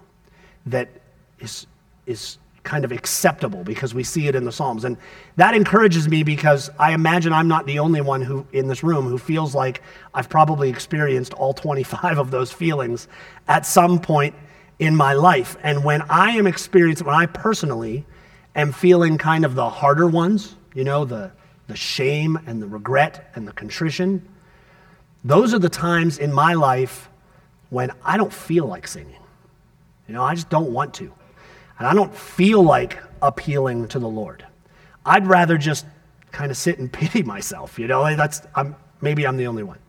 that 0.67 0.88
is, 1.39 1.67
is 2.06 2.38
kind 2.65 2.84
of 2.84 2.91
acceptable 2.91 3.63
because 3.63 3.93
we 3.93 4.04
see 4.04 4.28
it 4.28 4.36
in 4.36 4.43
the 4.43 4.51
Psalms. 4.51 4.84
And 4.84 4.97
that 5.38 5.54
encourages 5.54 6.10
me 6.10 6.23
because 6.23 6.69
I 6.78 6.93
imagine 6.93 7.32
I'm 7.32 7.47
not 7.47 7.65
the 7.65 7.80
only 7.80 8.01
one 8.01 8.21
who 8.21 8.45
in 8.51 8.67
this 8.67 8.84
room 8.84 9.08
who 9.08 9.17
feels 9.17 9.56
like 9.56 9.82
I've 10.13 10.28
probably 10.28 10.69
experienced 10.69 11.34
all 11.34 11.54
25 11.54 12.17
of 12.17 12.32
those 12.32 12.51
feelings 12.51 13.08
at 13.47 13.65
some 13.65 13.99
point 13.99 14.36
in 14.80 14.95
my 14.95 15.13
life. 15.13 15.56
And 15.63 15.84
when 15.84 16.01
I 16.04 16.32
am 16.32 16.47
experiencing, 16.47 17.08
when 17.08 17.15
I 17.15 17.28
personally 17.28 18.06
am 18.56 18.71
feeling 18.71 19.17
kind 19.17 19.45
of 19.45 19.56
the 19.56 19.69
harder 19.69 20.08
ones, 20.08 20.56
you 20.73 20.84
know, 20.84 21.06
the, 21.06 21.32
the 21.67 21.75
shame 21.75 22.38
and 22.45 22.62
the 22.62 22.67
regret 22.67 23.32
and 23.36 23.47
the 23.47 23.54
contrition, 23.54 24.28
those 25.23 25.54
are 25.54 25.60
the 25.60 25.69
times 25.69 26.17
in 26.17 26.34
my 26.34 26.54
life 26.54 27.10
when 27.69 27.91
I 28.04 28.17
don't 28.17 28.34
feel 28.34 28.65
like 28.65 28.88
singing. 28.88 29.15
You 30.08 30.13
know, 30.13 30.23
I 30.23 30.36
just 30.36 30.49
don't 30.49 30.71
want 30.71 30.93
to. 30.95 31.12
And 31.77 31.88
I 31.88 31.93
don't 31.93 32.15
feel 32.15 32.63
like 32.63 32.99
appealing 33.21 33.88
to 33.89 33.99
the 33.99 34.07
Lord. 34.07 34.45
I'd 35.05 35.27
rather 35.27 35.57
just 35.57 35.85
kind 36.31 36.51
of 36.51 36.57
sit 36.57 36.79
and 36.79 36.91
pity 37.01 37.23
myself, 37.23 37.79
you 37.79 37.88
know? 37.88 38.15
That's 38.15 38.41
I'm 38.55 38.75
maybe 39.01 39.25
I'm 39.25 39.38
the 39.38 39.47
only 39.47 39.63
one. 39.63 39.79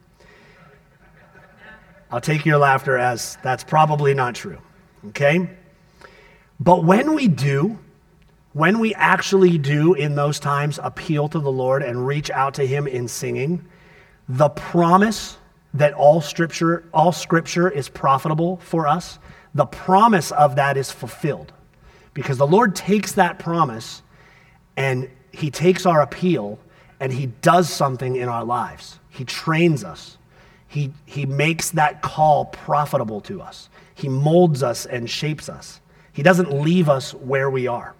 I'll 2.10 2.20
take 2.20 2.46
your 2.46 2.58
laughter 2.58 2.96
as 2.96 3.36
that's 3.42 3.64
probably 3.64 4.14
not 4.14 4.34
true. 4.34 4.58
Okay? 5.08 5.50
But 6.60 6.84
when 6.84 7.14
we 7.14 7.28
do, 7.28 7.78
when 8.52 8.78
we 8.78 8.94
actually 8.94 9.58
do 9.58 9.94
in 9.94 10.14
those 10.14 10.40
times 10.40 10.78
appeal 10.82 11.28
to 11.28 11.40
the 11.40 11.52
Lord 11.52 11.82
and 11.82 12.06
reach 12.06 12.30
out 12.30 12.54
to 12.54 12.66
him 12.66 12.86
in 12.86 13.08
singing, 13.08 13.66
the 14.28 14.48
promise 14.48 15.36
that 15.74 15.92
all 15.92 16.20
scripture 16.20 16.84
all 16.94 17.12
scripture 17.12 17.68
is 17.68 17.88
profitable 17.88 18.56
for 18.58 18.86
us, 18.86 19.18
the 19.54 19.66
promise 19.66 20.32
of 20.32 20.56
that 20.56 20.76
is 20.76 20.90
fulfilled. 20.90 21.52
Because 22.16 22.38
the 22.38 22.46
Lord 22.46 22.74
takes 22.74 23.12
that 23.12 23.38
promise 23.38 24.00
and 24.74 25.10
he 25.32 25.50
takes 25.50 25.84
our 25.84 26.00
appeal 26.00 26.58
and 26.98 27.12
he 27.12 27.26
does 27.26 27.68
something 27.68 28.16
in 28.16 28.26
our 28.26 28.42
lives. 28.42 28.98
He 29.10 29.26
trains 29.26 29.84
us. 29.84 30.16
He, 30.66 30.94
he 31.04 31.26
makes 31.26 31.72
that 31.72 32.00
call 32.00 32.46
profitable 32.46 33.20
to 33.20 33.42
us. 33.42 33.68
He 33.94 34.08
molds 34.08 34.62
us 34.62 34.86
and 34.86 35.10
shapes 35.10 35.50
us. 35.50 35.82
He 36.14 36.22
doesn't 36.22 36.50
leave 36.50 36.88
us 36.88 37.12
where 37.12 37.50
we 37.50 37.66
are. 37.66 37.94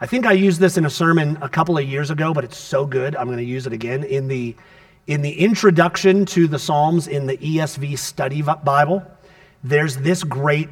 I 0.00 0.06
think 0.06 0.26
I 0.26 0.32
used 0.32 0.58
this 0.58 0.76
in 0.76 0.84
a 0.84 0.90
sermon 0.90 1.38
a 1.40 1.48
couple 1.48 1.78
of 1.78 1.84
years 1.84 2.10
ago, 2.10 2.34
but 2.34 2.42
it's 2.42 2.58
so 2.58 2.86
good. 2.86 3.14
I'm 3.14 3.26
going 3.26 3.38
to 3.38 3.44
use 3.44 3.68
it 3.68 3.72
again. 3.72 4.02
In 4.02 4.26
the, 4.26 4.56
in 5.06 5.22
the 5.22 5.38
introduction 5.38 6.26
to 6.26 6.48
the 6.48 6.58
Psalms 6.58 7.06
in 7.06 7.28
the 7.28 7.36
ESV 7.36 7.98
Study 7.98 8.42
Bible, 8.42 9.04
there's 9.62 9.96
this 9.98 10.24
great 10.24 10.70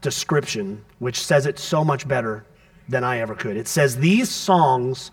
description 0.00 0.84
which 0.98 1.20
says 1.20 1.46
it 1.46 1.58
so 1.58 1.84
much 1.84 2.06
better 2.06 2.44
than 2.88 3.04
I 3.04 3.18
ever 3.18 3.34
could. 3.34 3.56
It 3.56 3.68
says, 3.68 3.98
These 3.98 4.30
songs 4.30 5.10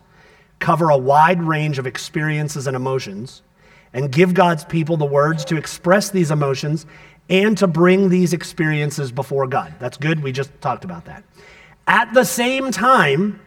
cover 0.59 0.89
a 0.89 0.97
wide 0.97 1.41
range 1.41 1.79
of 1.79 1.87
experiences 1.87 2.67
and 2.67 2.75
emotions 2.75 3.41
and 3.93 4.11
give 4.11 4.33
God's 4.33 4.65
people 4.65 4.97
the 4.97 5.05
words 5.05 5.45
to 5.45 5.57
express 5.57 6.09
these 6.09 6.31
emotions 6.31 6.85
and 7.29 7.57
to 7.57 7.67
bring 7.67 8.09
these 8.09 8.33
experiences 8.33 9.11
before 9.11 9.47
God. 9.47 9.75
That's 9.79 9.97
good. 9.97 10.23
We 10.23 10.31
just 10.31 10.49
talked 10.61 10.83
about 10.83 11.05
that. 11.05 11.23
At 11.87 12.13
the 12.13 12.23
same 12.23 12.71
time, 12.71 13.39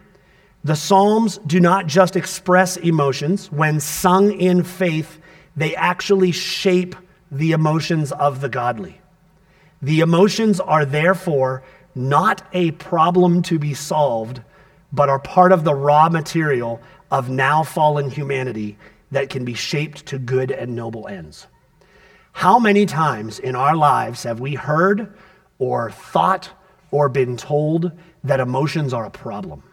the 0.63 0.75
Psalms 0.75 1.39
do 1.39 1.59
not 1.59 1.87
just 1.87 2.15
express 2.15 2.77
emotions. 2.77 3.51
When 3.51 3.79
sung 3.79 4.31
in 4.31 4.63
faith, 4.63 5.19
they 5.55 5.75
actually 5.75 6.31
shape 6.31 6.95
the 7.31 7.51
emotions 7.51 8.11
of 8.11 8.41
the 8.41 8.49
godly. 8.49 9.00
The 9.81 10.01
emotions 10.01 10.59
are 10.59 10.85
therefore 10.85 11.63
not 11.95 12.45
a 12.53 12.71
problem 12.71 13.41
to 13.43 13.57
be 13.59 13.73
solved, 13.73 14.41
but 14.93 15.09
are 15.09 15.19
part 15.19 15.51
of 15.51 15.63
the 15.63 15.73
raw 15.73 16.09
material 16.09 16.81
of 17.09 17.29
now 17.29 17.63
fallen 17.63 18.09
humanity 18.09 18.77
that 19.11 19.29
can 19.29 19.43
be 19.43 19.53
shaped 19.53 20.05
to 20.07 20.19
good 20.19 20.51
and 20.51 20.75
noble 20.75 21.07
ends. 21.07 21.47
How 22.31 22.59
many 22.59 22.85
times 22.85 23.39
in 23.39 23.55
our 23.55 23.75
lives 23.75 24.23
have 24.23 24.39
we 24.39 24.55
heard 24.55 25.13
or 25.59 25.91
thought 25.91 26.49
or 26.91 27.09
been 27.09 27.35
told 27.35 27.91
that 28.23 28.39
emotions 28.39 28.93
are 28.93 29.05
a 29.05 29.11
problem 29.11 29.63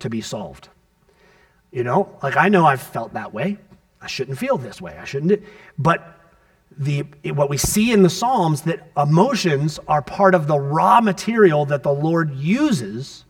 to 0.00 0.10
be 0.10 0.20
solved? 0.20 0.68
You 1.70 1.82
know, 1.82 2.16
like 2.22 2.36
I 2.36 2.48
know 2.48 2.66
I've 2.66 2.82
felt 2.82 3.14
that 3.14 3.32
way. 3.32 3.58
I 4.02 4.06
shouldn't 4.06 4.38
feel 4.38 4.58
this 4.58 4.82
way. 4.82 4.98
I 4.98 5.04
shouldn't. 5.04 5.42
But 5.78 6.13
the, 6.76 7.02
what 7.32 7.48
we 7.48 7.56
see 7.56 7.92
in 7.92 8.02
the 8.02 8.10
Psalms 8.10 8.62
that 8.62 8.90
emotions 8.96 9.78
are 9.86 10.02
part 10.02 10.34
of 10.34 10.46
the 10.46 10.58
raw 10.58 11.00
material 11.00 11.66
that 11.66 11.82
the 11.82 11.92
Lord 11.92 12.34
uses 12.34 13.24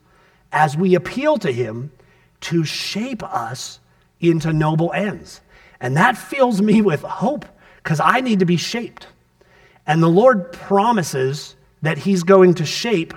as 0.52 0.76
we 0.76 0.94
appeal 0.94 1.36
to 1.38 1.52
Him 1.52 1.92
to 2.40 2.64
shape 2.64 3.22
us 3.22 3.80
into 4.20 4.52
noble 4.52 4.92
ends. 4.92 5.40
And 5.80 5.96
that 5.96 6.16
fills 6.16 6.62
me 6.62 6.80
with 6.80 7.02
hope 7.02 7.44
because 7.82 8.00
I 8.00 8.20
need 8.20 8.38
to 8.38 8.46
be 8.46 8.56
shaped. 8.56 9.06
And 9.86 10.02
the 10.02 10.08
Lord 10.08 10.52
promises 10.52 11.56
that 11.82 11.98
He's 11.98 12.22
going 12.22 12.54
to 12.54 12.64
shape 12.64 13.12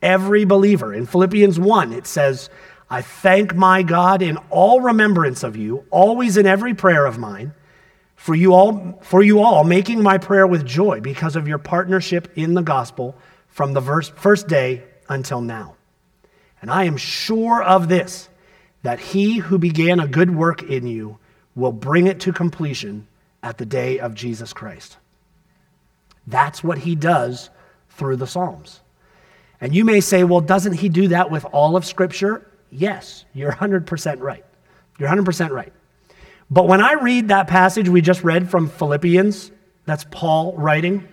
every 0.00 0.44
believer. 0.44 0.94
In 0.94 1.06
Philippians 1.06 1.58
1, 1.58 1.92
it 1.92 2.06
says, 2.06 2.50
I 2.90 3.02
thank 3.02 3.54
my 3.54 3.82
God 3.82 4.20
in 4.20 4.36
all 4.50 4.80
remembrance 4.80 5.42
of 5.42 5.56
you, 5.56 5.84
always 5.90 6.36
in 6.36 6.46
every 6.46 6.74
prayer 6.74 7.06
of 7.06 7.18
mine, 7.18 7.54
for 8.22 8.36
you 8.36 8.54
all, 8.54 9.00
for 9.02 9.20
you 9.20 9.40
all 9.40 9.64
making 9.64 10.00
my 10.00 10.16
prayer 10.16 10.46
with 10.46 10.64
joy 10.64 11.00
because 11.00 11.34
of 11.34 11.48
your 11.48 11.58
partnership 11.58 12.30
in 12.36 12.54
the 12.54 12.62
gospel 12.62 13.16
from 13.48 13.72
the 13.72 13.82
first 13.82 14.46
day 14.46 14.84
until 15.08 15.40
now. 15.40 15.74
And 16.60 16.70
I 16.70 16.84
am 16.84 16.96
sure 16.96 17.60
of 17.60 17.88
this, 17.88 18.28
that 18.84 19.00
he 19.00 19.38
who 19.38 19.58
began 19.58 19.98
a 19.98 20.06
good 20.06 20.32
work 20.32 20.62
in 20.62 20.86
you 20.86 21.18
will 21.56 21.72
bring 21.72 22.06
it 22.06 22.20
to 22.20 22.32
completion 22.32 23.08
at 23.42 23.58
the 23.58 23.66
day 23.66 23.98
of 23.98 24.14
Jesus 24.14 24.52
Christ. 24.52 24.98
That's 26.28 26.62
what 26.62 26.78
he 26.78 26.94
does 26.94 27.50
through 27.90 28.18
the 28.18 28.28
Psalms. 28.28 28.82
And 29.60 29.74
you 29.74 29.84
may 29.84 30.00
say, 30.00 30.22
well, 30.22 30.40
doesn't 30.40 30.74
he 30.74 30.88
do 30.88 31.08
that 31.08 31.32
with 31.32 31.44
all 31.46 31.74
of 31.74 31.84
Scripture? 31.84 32.48
Yes, 32.70 33.24
you're 33.34 33.50
100% 33.50 34.20
right. 34.20 34.44
You're 35.00 35.08
100% 35.08 35.50
right. 35.50 35.72
But 36.52 36.68
when 36.68 36.82
I 36.82 36.92
read 36.92 37.28
that 37.28 37.46
passage 37.46 37.88
we 37.88 38.02
just 38.02 38.22
read 38.22 38.50
from 38.50 38.68
Philippians, 38.68 39.50
that's 39.86 40.04
Paul 40.10 40.52
writing, 40.52 41.08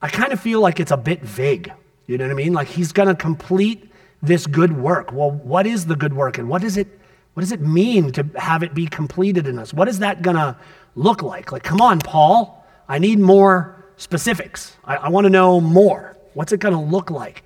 I 0.00 0.08
kind 0.08 0.32
of 0.32 0.40
feel 0.40 0.60
like 0.60 0.78
it's 0.78 0.92
a 0.92 0.96
bit 0.96 1.22
vague. 1.22 1.72
You 2.06 2.16
know 2.16 2.26
what 2.26 2.30
I 2.30 2.34
mean? 2.34 2.52
Like 2.52 2.68
he's 2.68 2.92
going 2.92 3.08
to 3.08 3.16
complete 3.16 3.90
this 4.22 4.46
good 4.46 4.78
work. 4.78 5.10
Well, 5.10 5.32
what 5.32 5.66
is 5.66 5.86
the 5.86 5.96
good 5.96 6.12
work 6.12 6.38
and 6.38 6.48
what 6.48 6.62
does 6.62 6.76
it 6.76 6.86
what 7.34 7.40
does 7.40 7.50
it 7.50 7.60
mean 7.60 8.12
to 8.12 8.24
have 8.36 8.62
it 8.62 8.72
be 8.72 8.86
completed 8.86 9.48
in 9.48 9.58
us? 9.58 9.74
What 9.74 9.88
is 9.88 9.98
that 9.98 10.22
going 10.22 10.36
to 10.36 10.56
look 10.94 11.20
like? 11.20 11.50
Like, 11.50 11.64
come 11.64 11.80
on, 11.80 11.98
Paul, 11.98 12.64
I 12.88 13.00
need 13.00 13.18
more 13.18 13.84
specifics. 13.96 14.76
I, 14.84 14.96
I 14.96 15.08
want 15.08 15.24
to 15.24 15.30
know 15.30 15.60
more. 15.60 16.16
What's 16.34 16.52
it 16.52 16.60
going 16.60 16.74
to 16.74 16.80
look 16.80 17.10
like? 17.10 17.42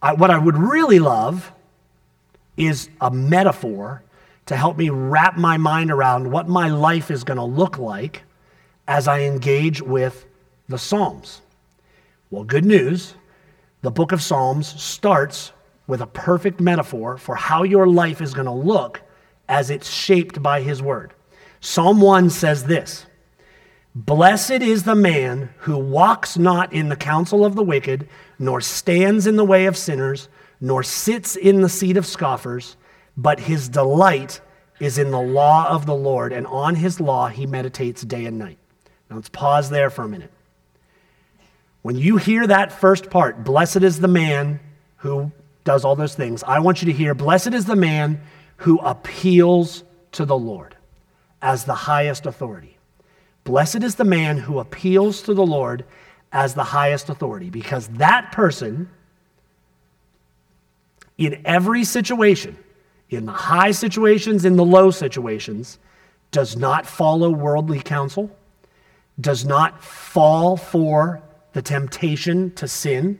I, 0.00 0.12
what 0.12 0.30
I 0.30 0.38
would 0.38 0.56
really 0.56 1.00
love 1.00 1.52
is 2.56 2.88
a 3.00 3.10
metaphor 3.10 4.04
to 4.48 4.56
help 4.56 4.78
me 4.78 4.88
wrap 4.88 5.36
my 5.36 5.58
mind 5.58 5.90
around 5.90 6.30
what 6.30 6.48
my 6.48 6.68
life 6.68 7.10
is 7.10 7.22
going 7.22 7.36
to 7.36 7.44
look 7.44 7.78
like 7.78 8.22
as 8.86 9.06
I 9.06 9.20
engage 9.20 9.82
with 9.82 10.26
the 10.68 10.78
Psalms. 10.78 11.42
Well, 12.30 12.44
good 12.44 12.64
news 12.64 13.14
the 13.82 13.90
book 13.92 14.10
of 14.10 14.20
Psalms 14.20 14.66
starts 14.80 15.52
with 15.86 16.00
a 16.00 16.06
perfect 16.06 16.60
metaphor 16.60 17.16
for 17.16 17.36
how 17.36 17.62
your 17.62 17.86
life 17.86 18.20
is 18.20 18.34
going 18.34 18.46
to 18.46 18.52
look 18.52 19.02
as 19.48 19.70
it's 19.70 19.88
shaped 19.88 20.42
by 20.42 20.62
his 20.62 20.82
word. 20.82 21.12
Psalm 21.60 22.00
1 22.00 22.30
says 22.30 22.64
this 22.64 23.06
Blessed 23.94 24.50
is 24.50 24.82
the 24.82 24.94
man 24.94 25.50
who 25.58 25.76
walks 25.76 26.38
not 26.38 26.72
in 26.72 26.88
the 26.88 26.96
counsel 26.96 27.44
of 27.44 27.54
the 27.54 27.62
wicked, 27.62 28.08
nor 28.38 28.60
stands 28.60 29.26
in 29.26 29.36
the 29.36 29.44
way 29.44 29.66
of 29.66 29.76
sinners, 29.76 30.28
nor 30.60 30.82
sits 30.82 31.36
in 31.36 31.60
the 31.60 31.68
seat 31.68 31.98
of 31.98 32.06
scoffers, 32.06 32.76
but 33.18 33.40
his 33.40 33.68
delight 33.68 34.40
is 34.78 34.96
in 34.96 35.10
the 35.10 35.20
law 35.20 35.68
of 35.68 35.84
the 35.86 35.94
Lord, 35.94 36.32
and 36.32 36.46
on 36.46 36.76
his 36.76 37.00
law 37.00 37.26
he 37.26 37.46
meditates 37.46 38.02
day 38.02 38.24
and 38.24 38.38
night. 38.38 38.58
Now 39.10 39.16
let's 39.16 39.28
pause 39.28 39.68
there 39.68 39.90
for 39.90 40.04
a 40.04 40.08
minute. 40.08 40.30
When 41.82 41.96
you 41.96 42.16
hear 42.16 42.46
that 42.46 42.72
first 42.72 43.10
part, 43.10 43.42
blessed 43.44 43.82
is 43.82 43.98
the 43.98 44.08
man 44.08 44.60
who 44.98 45.32
does 45.64 45.84
all 45.84 45.96
those 45.96 46.14
things, 46.14 46.44
I 46.44 46.60
want 46.60 46.80
you 46.80 46.86
to 46.86 46.92
hear, 46.92 47.14
blessed 47.14 47.54
is 47.54 47.66
the 47.66 47.76
man 47.76 48.20
who 48.58 48.78
appeals 48.78 49.82
to 50.12 50.24
the 50.24 50.38
Lord 50.38 50.76
as 51.42 51.64
the 51.64 51.74
highest 51.74 52.24
authority. 52.24 52.78
Blessed 53.44 53.82
is 53.82 53.96
the 53.96 54.04
man 54.04 54.38
who 54.38 54.60
appeals 54.60 55.22
to 55.22 55.34
the 55.34 55.44
Lord 55.44 55.84
as 56.32 56.54
the 56.54 56.64
highest 56.64 57.08
authority, 57.08 57.50
because 57.50 57.88
that 57.88 58.30
person, 58.32 58.88
in 61.16 61.42
every 61.44 61.84
situation, 61.84 62.56
in 63.10 63.26
the 63.26 63.32
high 63.32 63.70
situations, 63.70 64.44
in 64.44 64.56
the 64.56 64.64
low 64.64 64.90
situations, 64.90 65.78
does 66.30 66.56
not 66.56 66.86
follow 66.86 67.30
worldly 67.30 67.80
counsel, 67.80 68.30
does 69.20 69.44
not 69.44 69.82
fall 69.82 70.56
for 70.56 71.22
the 71.52 71.62
temptation 71.62 72.52
to 72.54 72.68
sin, 72.68 73.18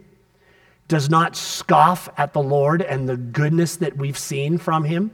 does 0.89 1.09
not 1.09 1.37
scoff 1.37 2.09
at 2.17 2.33
the 2.33 2.43
Lord 2.43 2.83
and 2.83 3.09
the 3.09 3.17
goodness 3.17 3.77
that 3.77 3.97
we've 3.97 4.19
seen 4.19 4.59
from 4.59 4.85
him 4.85 5.11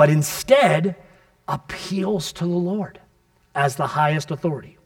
but 0.00 0.08
instead 0.08 0.96
appeals 1.46 2.32
to 2.32 2.44
the 2.46 2.50
Lord 2.50 2.98
as 3.54 3.76
the 3.76 3.86
highest 3.86 4.30
authority. 4.30 4.78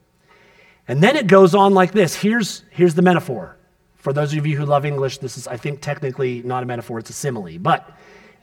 And 0.89 1.01
then 1.01 1.15
it 1.15 1.27
goes 1.27 1.55
on 1.55 1.73
like 1.73 1.93
this. 1.93 2.15
Here's, 2.15 2.63
here's 2.69 2.95
the 2.95 3.01
metaphor. 3.01 3.55
For 3.95 4.11
those 4.11 4.33
of 4.33 4.45
you 4.45 4.57
who 4.57 4.65
love 4.65 4.85
English, 4.85 5.19
this 5.19 5.37
is, 5.37 5.47
I 5.47 5.55
think, 5.55 5.79
technically 5.79 6.43
not 6.43 6.63
a 6.63 6.65
metaphor, 6.65 6.99
it's 6.99 7.09
a 7.09 7.13
simile. 7.13 7.57
But 7.59 7.89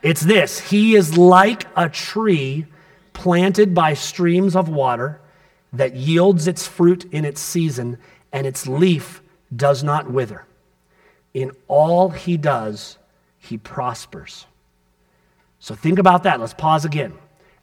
it's 0.03 0.21
this 0.21 0.59
He 0.59 0.95
is 0.95 1.17
like 1.17 1.67
a 1.77 1.89
tree 1.89 2.67
planted 3.13 3.75
by 3.75 3.95
streams 3.95 4.57
of 4.57 4.69
water 4.69 5.21
that 5.73 5.95
yields 5.95 6.47
its 6.47 6.67
fruit 6.67 7.05
in 7.13 7.25
its 7.25 7.41
season, 7.41 7.99
and 8.33 8.47
its 8.47 8.67
leaf 8.67 9.23
does 9.55 9.83
not 9.83 10.11
wither. 10.11 10.45
In 11.35 11.53
all 11.69 12.11
he 12.11 12.37
does, 12.37 12.99
he 13.39 13.57
prospers. 13.57 14.47
So 15.59 15.75
think 15.75 15.99
about 15.99 16.25
that. 16.25 16.41
Let's 16.41 16.55
pause 16.55 16.85
again. 16.85 17.15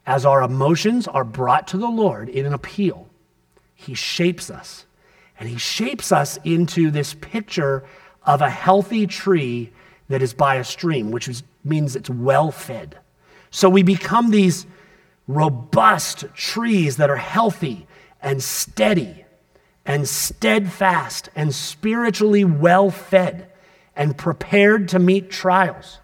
As 0.06 0.24
our 0.24 0.42
emotions 0.42 1.06
are 1.06 1.24
brought 1.24 1.68
to 1.68 1.78
the 1.78 1.88
Lord 1.88 2.28
in 2.28 2.46
an 2.46 2.54
appeal, 2.54 3.06
he 3.74 3.94
shapes 3.94 4.50
us. 4.50 4.86
And 5.38 5.48
he 5.48 5.58
shapes 5.58 6.10
us 6.10 6.38
into 6.44 6.90
this 6.90 7.14
picture 7.14 7.84
of 8.24 8.42
a 8.42 8.50
healthy 8.50 9.06
tree 9.06 9.70
that 10.10 10.22
is 10.22 10.34
by 10.34 10.56
a 10.56 10.64
stream, 10.64 11.12
which 11.12 11.28
is, 11.28 11.42
means 11.64 11.96
it's 11.96 12.10
well 12.10 12.50
fed. 12.50 12.98
So 13.50 13.70
we 13.70 13.84
become 13.84 14.30
these 14.30 14.66
robust 15.28 16.24
trees 16.34 16.96
that 16.96 17.10
are 17.10 17.16
healthy 17.16 17.86
and 18.20 18.42
steady 18.42 19.24
and 19.86 20.08
steadfast 20.08 21.28
and 21.36 21.54
spiritually 21.54 22.44
well 22.44 22.90
fed 22.90 23.50
and 23.94 24.18
prepared 24.18 24.88
to 24.88 24.98
meet 24.98 25.30
trials. 25.30 25.98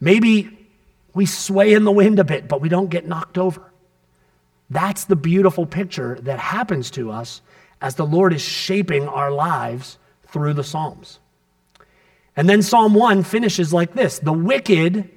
Maybe 0.00 0.68
we 1.12 1.26
sway 1.26 1.74
in 1.74 1.82
the 1.82 1.92
wind 1.92 2.20
a 2.20 2.24
bit, 2.24 2.46
but 2.46 2.60
we 2.60 2.68
don't 2.68 2.90
get 2.90 3.08
knocked 3.08 3.38
over. 3.38 3.72
That's 4.70 5.04
the 5.04 5.16
beautiful 5.16 5.66
picture 5.66 6.16
that 6.22 6.38
happens 6.38 6.92
to 6.92 7.10
us 7.10 7.42
as 7.80 7.96
the 7.96 8.06
Lord 8.06 8.32
is 8.32 8.42
shaping 8.42 9.08
our 9.08 9.32
lives 9.32 9.98
through 10.28 10.54
the 10.54 10.64
Psalms. 10.64 11.18
And 12.36 12.48
then 12.48 12.62
Psalm 12.62 12.94
1 12.94 13.22
finishes 13.24 13.72
like 13.72 13.94
this 13.94 14.18
The 14.18 14.32
wicked 14.32 15.10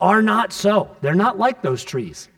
are 0.00 0.22
not 0.22 0.52
so. 0.52 0.96
They're 1.00 1.14
not 1.14 1.38
like 1.38 1.62
those 1.62 1.84
trees, 1.84 2.28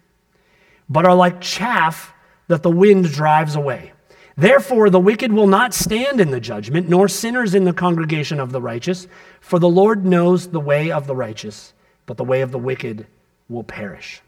but 0.89 1.07
are 1.07 1.15
like 1.15 1.41
chaff 1.41 2.13
that 2.49 2.63
the 2.63 2.71
wind 2.71 3.07
drives 3.11 3.57
away. 3.57 3.93
Therefore, 4.37 4.91
the 4.91 5.01
wicked 5.01 5.33
will 5.33 5.47
not 5.47 5.73
stand 5.73 6.21
in 6.21 6.31
the 6.31 6.41
judgment, 6.41 6.91
nor 6.91 7.09
sinners 7.09 7.55
in 7.55 7.65
the 7.65 7.73
congregation 7.73 8.39
of 8.39 8.53
the 8.53 8.61
righteous, 8.61 9.07
for 9.41 9.59
the 9.59 9.69
Lord 9.69 10.05
knows 10.05 10.49
the 10.49 10.61
way 10.61 10.91
of 10.91 11.07
the 11.07 11.17
righteous, 11.17 11.73
but 12.05 12.19
the 12.19 12.25
way 12.25 12.43
of 12.43 12.53
the 12.53 12.59
wicked 12.59 13.07
will 13.49 13.65
perish. 13.65 14.21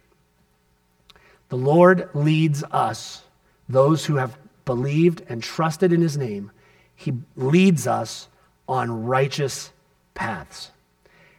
The 1.50 1.58
Lord 1.58 2.08
leads 2.14 2.64
us, 2.64 3.22
those 3.68 4.06
who 4.06 4.16
have 4.16 4.38
believed 4.64 5.22
and 5.28 5.42
trusted 5.42 5.92
in 5.92 6.00
his 6.00 6.16
name, 6.16 6.52
he 6.96 7.12
leads 7.36 7.86
us 7.86 8.28
on 8.66 9.04
righteous 9.04 9.72
paths. 10.18 10.70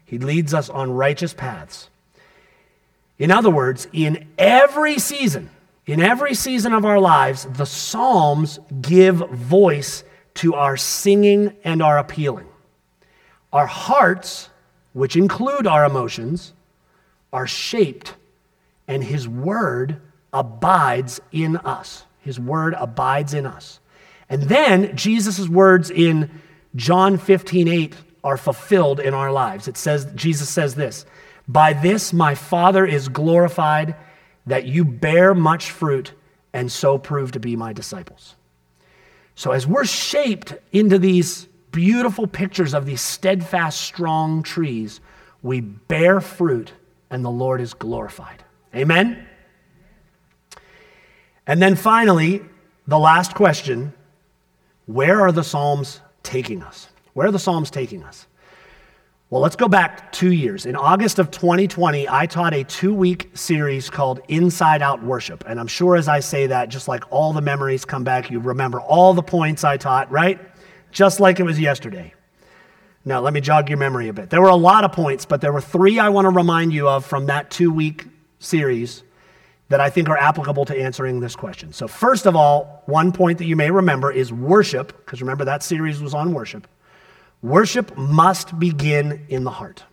He 0.05 0.17
leads 0.17 0.53
us 0.53 0.69
on 0.69 0.91
righteous 0.91 1.33
paths. 1.33 1.89
In 3.19 3.29
other 3.29 3.49
words, 3.49 3.87
in 3.91 4.27
every 4.37 4.97
season, 4.97 5.49
in 5.85 5.99
every 5.99 6.33
season 6.33 6.73
of 6.73 6.85
our 6.85 6.99
lives, 6.99 7.45
the 7.45 7.65
Psalms 7.65 8.59
give 8.81 9.17
voice 9.17 10.03
to 10.35 10.55
our 10.55 10.77
singing 10.77 11.55
and 11.63 11.83
our 11.83 11.97
appealing. 11.97 12.47
Our 13.51 13.67
hearts, 13.67 14.49
which 14.93 15.15
include 15.15 15.67
our 15.67 15.83
emotions, 15.83 16.53
are 17.33 17.47
shaped, 17.47 18.15
and 18.87 19.03
His 19.03 19.27
Word 19.27 20.01
abides 20.31 21.19
in 21.31 21.57
us. 21.57 22.05
His 22.21 22.39
Word 22.39 22.73
abides 22.77 23.33
in 23.33 23.45
us. 23.45 23.79
And 24.29 24.43
then 24.43 24.95
Jesus' 24.95 25.49
words 25.49 25.91
in 25.91 26.29
John 26.75 27.17
15 27.17 27.67
8 27.67 27.95
are 28.23 28.37
fulfilled 28.37 28.99
in 28.99 29.13
our 29.13 29.31
lives. 29.31 29.67
It 29.67 29.77
says, 29.77 30.07
Jesus 30.15 30.49
says 30.49 30.75
this 30.75 31.05
By 31.47 31.73
this 31.73 32.13
my 32.13 32.35
Father 32.35 32.85
is 32.85 33.09
glorified, 33.09 33.95
that 34.45 34.65
you 34.65 34.83
bear 34.85 35.33
much 35.33 35.71
fruit 35.71 36.13
and 36.53 36.71
so 36.71 36.97
prove 36.97 37.31
to 37.33 37.39
be 37.39 37.55
my 37.55 37.73
disciples. 37.73 38.35
So, 39.35 39.51
as 39.51 39.65
we're 39.65 39.85
shaped 39.85 40.53
into 40.71 40.99
these 40.99 41.47
beautiful 41.71 42.27
pictures 42.27 42.73
of 42.73 42.85
these 42.85 43.01
steadfast, 43.01 43.79
strong 43.79 44.43
trees, 44.43 44.99
we 45.41 45.61
bear 45.61 46.19
fruit 46.19 46.73
and 47.09 47.23
the 47.23 47.29
Lord 47.29 47.61
is 47.61 47.73
glorified. 47.73 48.43
Amen? 48.75 49.25
And 51.47 51.61
then 51.61 51.75
finally, 51.75 52.43
the 52.87 52.99
last 52.99 53.33
question 53.33 53.93
where 54.85 55.21
are 55.21 55.31
the 55.31 55.43
Psalms 55.43 56.01
taking 56.23 56.63
us? 56.63 56.89
Where 57.19 57.27
are 57.27 57.33
the 57.33 57.37
Psalms 57.37 57.69
taking 57.69 58.01
us? 58.05 58.27
Well, 59.29 59.41
let's 59.41 59.57
go 59.57 59.67
back 59.67 60.13
two 60.13 60.31
years. 60.31 60.65
In 60.65 60.77
August 60.77 61.19
of 61.19 61.31
2020, 61.31 62.07
I 62.07 62.25
taught 62.25 62.53
a 62.53 62.63
two 62.63 62.93
week 62.93 63.31
series 63.33 63.89
called 63.89 64.21
Inside 64.29 64.81
Out 64.81 65.03
Worship. 65.03 65.43
And 65.45 65.59
I'm 65.59 65.67
sure 65.67 65.97
as 65.97 66.07
I 66.07 66.21
say 66.21 66.47
that, 66.47 66.69
just 66.69 66.87
like 66.87 67.03
all 67.11 67.33
the 67.33 67.41
memories 67.41 67.83
come 67.83 68.05
back, 68.05 68.31
you 68.31 68.39
remember 68.39 68.79
all 68.79 69.13
the 69.13 69.21
points 69.21 69.65
I 69.65 69.75
taught, 69.75 70.09
right? 70.09 70.39
Just 70.91 71.19
like 71.19 71.41
it 71.41 71.43
was 71.43 71.59
yesterday. 71.59 72.13
Now, 73.03 73.19
let 73.19 73.33
me 73.33 73.41
jog 73.41 73.67
your 73.67 73.79
memory 73.79 74.07
a 74.07 74.13
bit. 74.13 74.29
There 74.29 74.41
were 74.41 74.47
a 74.47 74.55
lot 74.55 74.85
of 74.85 74.93
points, 74.93 75.25
but 75.25 75.41
there 75.41 75.51
were 75.51 75.59
three 75.59 75.99
I 75.99 76.07
want 76.07 76.23
to 76.23 76.29
remind 76.29 76.71
you 76.71 76.87
of 76.87 77.05
from 77.05 77.25
that 77.25 77.51
two 77.51 77.69
week 77.69 78.05
series 78.39 79.03
that 79.67 79.81
I 79.81 79.89
think 79.89 80.07
are 80.07 80.17
applicable 80.17 80.63
to 80.63 80.81
answering 80.81 81.19
this 81.19 81.35
question. 81.35 81.73
So, 81.73 81.85
first 81.85 82.27
of 82.27 82.37
all, 82.37 82.83
one 82.85 83.11
point 83.11 83.39
that 83.39 83.45
you 83.45 83.57
may 83.57 83.71
remember 83.71 84.09
is 84.09 84.31
worship, 84.31 84.95
because 85.03 85.19
remember 85.19 85.43
that 85.43 85.63
series 85.63 86.01
was 86.01 86.13
on 86.13 86.33
worship. 86.33 86.65
Worship 87.41 87.97
must 87.97 88.59
begin 88.59 89.25
in 89.29 89.43
the 89.43 89.51
heart. 89.51 89.83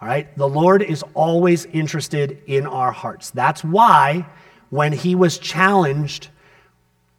All 0.00 0.08
right? 0.08 0.36
The 0.36 0.48
Lord 0.48 0.82
is 0.82 1.02
always 1.14 1.64
interested 1.66 2.42
in 2.46 2.66
our 2.66 2.92
hearts. 2.92 3.30
That's 3.30 3.64
why 3.64 4.26
when 4.70 4.92
he 4.92 5.14
was 5.14 5.38
challenged 5.38 6.28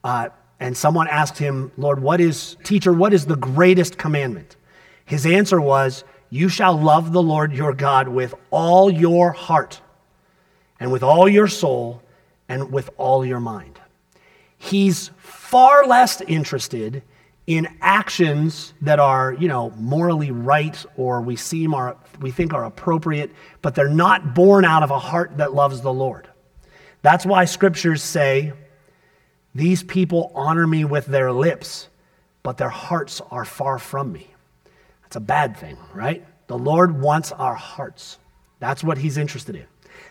uh, 0.04 0.30
and 0.60 0.78
someone 0.78 1.08
asked 1.08 1.38
him, 1.38 1.72
Lord, 1.78 2.02
what 2.02 2.22
is, 2.22 2.56
teacher, 2.64 2.94
what 2.94 3.14
is 3.14 3.26
the 3.26 3.36
greatest 3.36 3.98
commandment? 3.98 4.56
His 5.06 5.26
answer 5.26 5.60
was, 5.60 6.04
You 6.30 6.48
shall 6.48 6.80
love 6.80 7.12
the 7.12 7.24
Lord 7.24 7.54
your 7.54 7.74
God 7.74 8.08
with 8.08 8.34
all 8.52 8.90
your 8.90 9.32
heart, 9.32 9.82
and 10.80 10.92
with 10.92 11.04
all 11.04 11.28
your 11.28 11.48
soul, 11.48 12.02
and 12.48 12.72
with 12.72 12.90
all 12.98 13.26
your 13.26 13.40
mind. 13.40 13.80
He's 14.58 15.10
far 15.18 15.86
less 15.86 16.22
interested 16.22 17.04
in 17.48 17.68
actions 17.80 18.74
that 18.82 19.00
are, 19.00 19.34
you 19.34 19.48
know, 19.48 19.70
morally 19.78 20.32
right 20.32 20.84
or 20.98 21.22
we 21.22 21.36
seem 21.36 21.74
are 21.74 21.98
we 22.20 22.32
think 22.32 22.54
are 22.54 22.66
appropriate, 22.66 23.32
but 23.62 23.76
they're 23.76 23.90
not 23.90 24.34
born 24.34 24.66
out 24.66 24.84
of 24.84 24.92
a 24.92 25.00
heart 25.00 25.38
that 25.38 25.54
loves 25.54 25.82
the 25.82 25.94
Lord. 25.94 26.28
That's 27.02 27.26
why 27.26 27.46
scriptures 27.46 28.02
say, 28.02 28.54
these 29.54 29.84
people 29.84 30.32
honor 30.34 30.66
me 30.66 30.86
with 30.86 31.06
their 31.06 31.32
lips, 31.32 31.88
but 32.42 32.58
their 32.58 32.70
hearts 32.70 33.22
are 33.32 33.46
far 33.46 33.78
from 33.80 34.12
me. 34.12 34.28
That's 35.04 35.16
a 35.16 35.22
bad 35.22 35.56
thing, 35.58 35.78
right? 35.94 36.26
The 36.48 36.58
Lord 36.58 37.00
wants 37.00 37.32
our 37.32 37.54
hearts. 37.54 38.18
That's 38.60 38.84
what 38.84 38.98
he's 38.98 39.18
interested 39.18 39.56
in. 39.56 39.66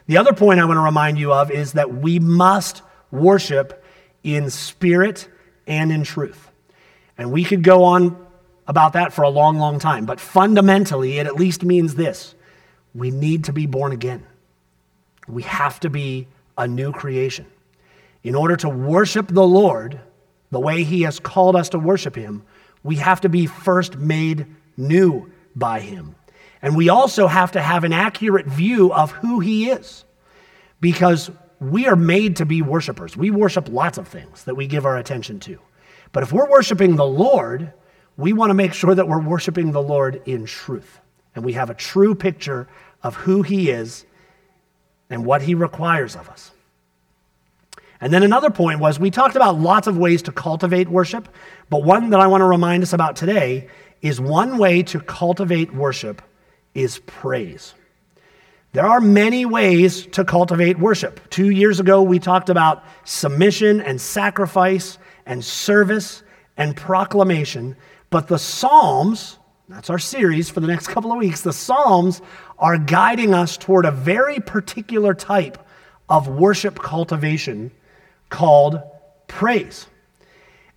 The 0.06 0.18
other 0.18 0.32
point 0.32 0.60
I 0.60 0.64
want 0.64 0.76
to 0.76 0.82
remind 0.82 1.18
you 1.18 1.32
of 1.32 1.50
is 1.50 1.72
that 1.72 1.92
we 1.92 2.18
must 2.18 2.82
worship 3.10 3.84
in 4.22 4.50
spirit 4.50 5.28
and 5.66 5.90
in 5.90 6.04
truth. 6.04 6.50
And 7.16 7.30
we 7.32 7.44
could 7.44 7.62
go 7.62 7.84
on 7.84 8.16
about 8.66 8.94
that 8.94 9.12
for 9.12 9.22
a 9.22 9.28
long, 9.28 9.58
long 9.58 9.78
time. 9.78 10.06
But 10.06 10.20
fundamentally, 10.20 11.18
it 11.18 11.26
at 11.26 11.36
least 11.36 11.64
means 11.64 11.94
this 11.94 12.34
we 12.94 13.10
need 13.10 13.44
to 13.44 13.52
be 13.52 13.66
born 13.66 13.92
again. 13.92 14.24
We 15.26 15.42
have 15.42 15.80
to 15.80 15.90
be 15.90 16.28
a 16.56 16.68
new 16.68 16.92
creation. 16.92 17.46
In 18.22 18.34
order 18.34 18.56
to 18.56 18.68
worship 18.68 19.28
the 19.28 19.46
Lord 19.46 20.00
the 20.50 20.60
way 20.60 20.84
He 20.84 21.02
has 21.02 21.18
called 21.18 21.56
us 21.56 21.68
to 21.70 21.78
worship 21.78 22.14
Him, 22.14 22.44
we 22.82 22.96
have 22.96 23.20
to 23.22 23.28
be 23.28 23.46
first 23.46 23.96
made 23.96 24.46
new 24.76 25.30
by 25.56 25.80
Him. 25.80 26.14
And 26.62 26.76
we 26.76 26.88
also 26.88 27.26
have 27.26 27.52
to 27.52 27.60
have 27.60 27.84
an 27.84 27.92
accurate 27.92 28.46
view 28.46 28.92
of 28.92 29.10
who 29.10 29.40
He 29.40 29.70
is 29.70 30.04
because 30.80 31.30
we 31.60 31.86
are 31.86 31.96
made 31.96 32.36
to 32.36 32.46
be 32.46 32.62
worshipers. 32.62 33.16
We 33.16 33.30
worship 33.30 33.68
lots 33.68 33.98
of 33.98 34.08
things 34.08 34.44
that 34.44 34.54
we 34.54 34.66
give 34.66 34.86
our 34.86 34.96
attention 34.96 35.40
to. 35.40 35.58
But 36.14 36.22
if 36.22 36.32
we're 36.32 36.48
worshiping 36.48 36.94
the 36.94 37.04
Lord, 37.04 37.72
we 38.16 38.32
want 38.32 38.50
to 38.50 38.54
make 38.54 38.72
sure 38.72 38.94
that 38.94 39.08
we're 39.08 39.20
worshiping 39.20 39.72
the 39.72 39.82
Lord 39.82 40.22
in 40.26 40.46
truth. 40.46 41.00
And 41.34 41.44
we 41.44 41.54
have 41.54 41.70
a 41.70 41.74
true 41.74 42.14
picture 42.14 42.68
of 43.02 43.16
who 43.16 43.42
He 43.42 43.68
is 43.68 44.06
and 45.10 45.26
what 45.26 45.42
He 45.42 45.56
requires 45.56 46.14
of 46.14 46.30
us. 46.30 46.52
And 48.00 48.12
then 48.12 48.22
another 48.22 48.48
point 48.48 48.78
was 48.78 49.00
we 49.00 49.10
talked 49.10 49.34
about 49.34 49.58
lots 49.58 49.88
of 49.88 49.98
ways 49.98 50.22
to 50.22 50.32
cultivate 50.32 50.88
worship, 50.88 51.28
but 51.68 51.82
one 51.82 52.10
that 52.10 52.20
I 52.20 52.28
want 52.28 52.42
to 52.42 52.46
remind 52.46 52.84
us 52.84 52.92
about 52.92 53.16
today 53.16 53.68
is 54.00 54.20
one 54.20 54.56
way 54.56 54.84
to 54.84 55.00
cultivate 55.00 55.74
worship 55.74 56.22
is 56.74 57.00
praise. 57.00 57.74
There 58.72 58.86
are 58.86 59.00
many 59.00 59.46
ways 59.46 60.06
to 60.06 60.24
cultivate 60.24 60.78
worship. 60.78 61.28
Two 61.30 61.50
years 61.50 61.80
ago, 61.80 62.02
we 62.02 62.20
talked 62.20 62.50
about 62.50 62.84
submission 63.02 63.80
and 63.80 64.00
sacrifice 64.00 64.98
and 65.26 65.44
service 65.44 66.22
and 66.56 66.76
proclamation. 66.76 67.76
But 68.10 68.28
the 68.28 68.38
Psalms, 68.38 69.38
that's 69.68 69.90
our 69.90 69.98
series 69.98 70.50
for 70.50 70.60
the 70.60 70.66
next 70.66 70.88
couple 70.94 71.12
of 71.12 71.18
weeks, 71.18 71.40
the 71.40 71.52
Psalms 71.52 72.20
are 72.58 72.78
guiding 72.78 73.34
us 73.34 73.56
toward 73.56 73.84
a 73.84 73.90
very 73.90 74.40
particular 74.40 75.14
type 75.14 75.58
of 76.08 76.28
worship 76.28 76.78
cultivation 76.78 77.70
called 78.28 78.80
praise. 79.26 79.86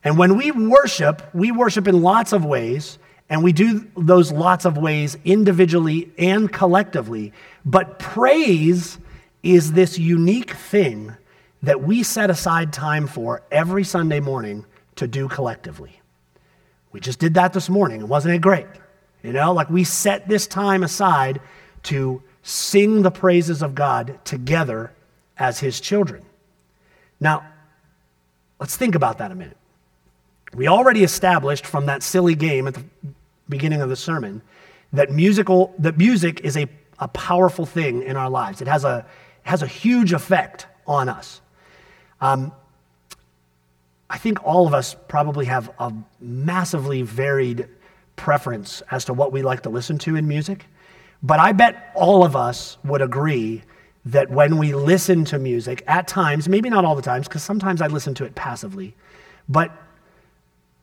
And 0.03 0.17
when 0.17 0.37
we 0.37 0.51
worship, 0.51 1.21
we 1.33 1.51
worship 1.51 1.87
in 1.87 2.01
lots 2.01 2.33
of 2.33 2.45
ways, 2.45 2.97
And 3.29 3.43
we 3.43 3.51
do 3.51 3.85
those 3.97 4.31
lots 4.31 4.65
of 4.65 4.77
ways 4.77 5.17
individually 5.25 6.11
and 6.17 6.51
collectively. 6.51 7.33
But 7.65 7.99
praise 7.99 8.99
is 9.43 9.73
this 9.73 9.99
unique 9.99 10.51
thing 10.51 11.15
that 11.67 11.83
we 11.83 12.01
set 12.01 12.29
aside 12.29 12.71
time 12.71 13.07
for 13.07 13.41
every 13.51 13.83
Sunday 13.83 14.21
morning 14.21 14.65
to 14.95 15.05
do 15.05 15.27
collectively. 15.27 15.99
We 16.93 17.01
just 17.01 17.19
did 17.19 17.33
that 17.33 17.51
this 17.51 17.67
morning. 17.67 18.07
Wasn't 18.07 18.33
it 18.33 18.39
great? 18.39 18.67
You 19.21 19.33
know, 19.33 19.51
like 19.51 19.69
we 19.69 19.83
set 19.83 20.29
this 20.29 20.47
time 20.47 20.81
aside 20.81 21.41
to 21.83 22.23
sing 22.41 23.01
the 23.01 23.11
praises 23.11 23.61
of 23.61 23.75
God 23.75 24.17
together 24.23 24.93
as 25.37 25.59
His 25.59 25.81
children. 25.81 26.23
Now, 27.19 27.45
let's 28.61 28.77
think 28.77 28.95
about 28.95 29.17
that 29.17 29.33
a 29.33 29.35
minute. 29.35 29.57
We 30.53 30.69
already 30.69 31.03
established 31.03 31.65
from 31.65 31.87
that 31.87 32.01
silly 32.01 32.35
game 32.35 32.67
at 32.67 32.75
the 32.75 32.85
beginning 33.49 33.81
of 33.81 33.89
the 33.89 33.97
sermon 33.97 34.41
that 34.93 35.11
musical 35.11 35.75
that 35.79 35.97
music 35.97 36.39
is 36.45 36.55
a, 36.55 36.69
a 36.99 37.09
powerful 37.09 37.65
thing 37.65 38.03
in 38.03 38.15
our 38.15 38.29
lives. 38.29 38.61
It 38.61 38.69
has 38.69 38.85
a, 38.85 39.05
has 39.43 39.63
a 39.63 39.67
huge 39.67 40.13
effect 40.13 40.65
on 40.87 41.09
us. 41.09 41.41
Um, 42.21 42.51
I 44.09 44.17
think 44.17 44.43
all 44.43 44.67
of 44.67 44.73
us 44.73 44.95
probably 45.07 45.45
have 45.45 45.69
a 45.79 45.93
massively 46.19 47.01
varied 47.01 47.67
preference 48.15 48.81
as 48.89 49.05
to 49.05 49.13
what 49.13 49.31
we 49.31 49.41
like 49.41 49.63
to 49.63 49.69
listen 49.69 49.97
to 49.99 50.15
in 50.15 50.27
music. 50.27 50.65
But 51.21 51.39
I 51.39 51.51
bet 51.51 51.91
all 51.95 52.23
of 52.23 52.35
us 52.35 52.77
would 52.83 53.01
agree 53.01 53.63
that 54.05 54.29
when 54.29 54.57
we 54.57 54.73
listen 54.73 55.25
to 55.25 55.39
music, 55.39 55.83
at 55.87 56.07
times, 56.07 56.47
maybe 56.47 56.69
not 56.69 56.85
all 56.85 56.95
the 56.95 57.01
times, 57.01 57.27
because 57.27 57.43
sometimes 57.43 57.81
I 57.81 57.87
listen 57.87 58.13
to 58.15 58.25
it 58.25 58.35
passively, 58.35 58.95
but 59.49 59.71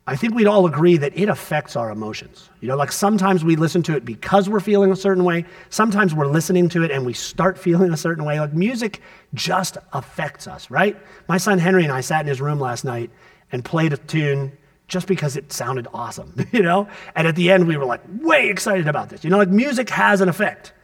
I 0.07 0.17
think 0.17 0.35
we'd 0.35 0.47
all 0.47 0.67
agree 0.67 0.99
that 0.99 1.17
it 1.17 1.31
affects 1.31 1.77
our 1.77 1.91
emotions. 1.91 2.51
You 2.61 2.69
know, 2.69 2.77
like 2.77 2.93
sometimes 2.93 3.43
we 3.43 3.57
listen 3.57 3.83
to 3.85 3.97
it 3.97 4.05
because 4.05 4.51
we're 4.51 4.61
feeling 4.61 4.93
a 4.93 4.97
certain 4.97 5.25
way. 5.25 5.47
Sometimes 5.71 6.15
we're 6.15 6.27
listening 6.27 6.69
to 6.71 6.83
it 6.83 6.91
and 6.91 7.07
we 7.07 7.15
start 7.15 7.59
feeling 7.67 7.93
a 7.93 7.97
certain 7.97 8.25
way. 8.25 8.39
Like 8.39 8.53
music 8.53 9.01
just 9.33 9.79
affects 9.93 10.47
us, 10.47 10.71
right? 10.71 10.97
My 11.29 11.39
son 11.39 11.59
Henry 11.59 11.85
and 11.85 11.93
I 11.93 12.03
sat 12.03 12.21
in 12.21 12.27
his 12.27 12.41
room 12.41 12.61
last 12.61 12.85
night 12.85 13.11
and 13.51 13.65
played 13.65 13.93
a 13.95 13.97
tune 13.97 14.53
just 14.89 15.07
because 15.07 15.37
it 15.37 15.51
sounded 15.53 15.89
awesome, 15.95 16.35
you 16.53 16.63
know? 16.63 16.87
And 17.17 17.27
at 17.27 17.37
the 17.37 17.51
end, 17.51 17.67
we 17.67 17.79
were 17.79 17.87
like 17.87 18.03
way 18.21 18.51
excited 18.51 18.89
about 18.89 19.09
this. 19.09 19.25
You 19.25 19.31
know, 19.31 19.39
like 19.39 19.49
music 19.49 19.89
has 19.89 20.21
an 20.21 20.29
effect 20.29 20.75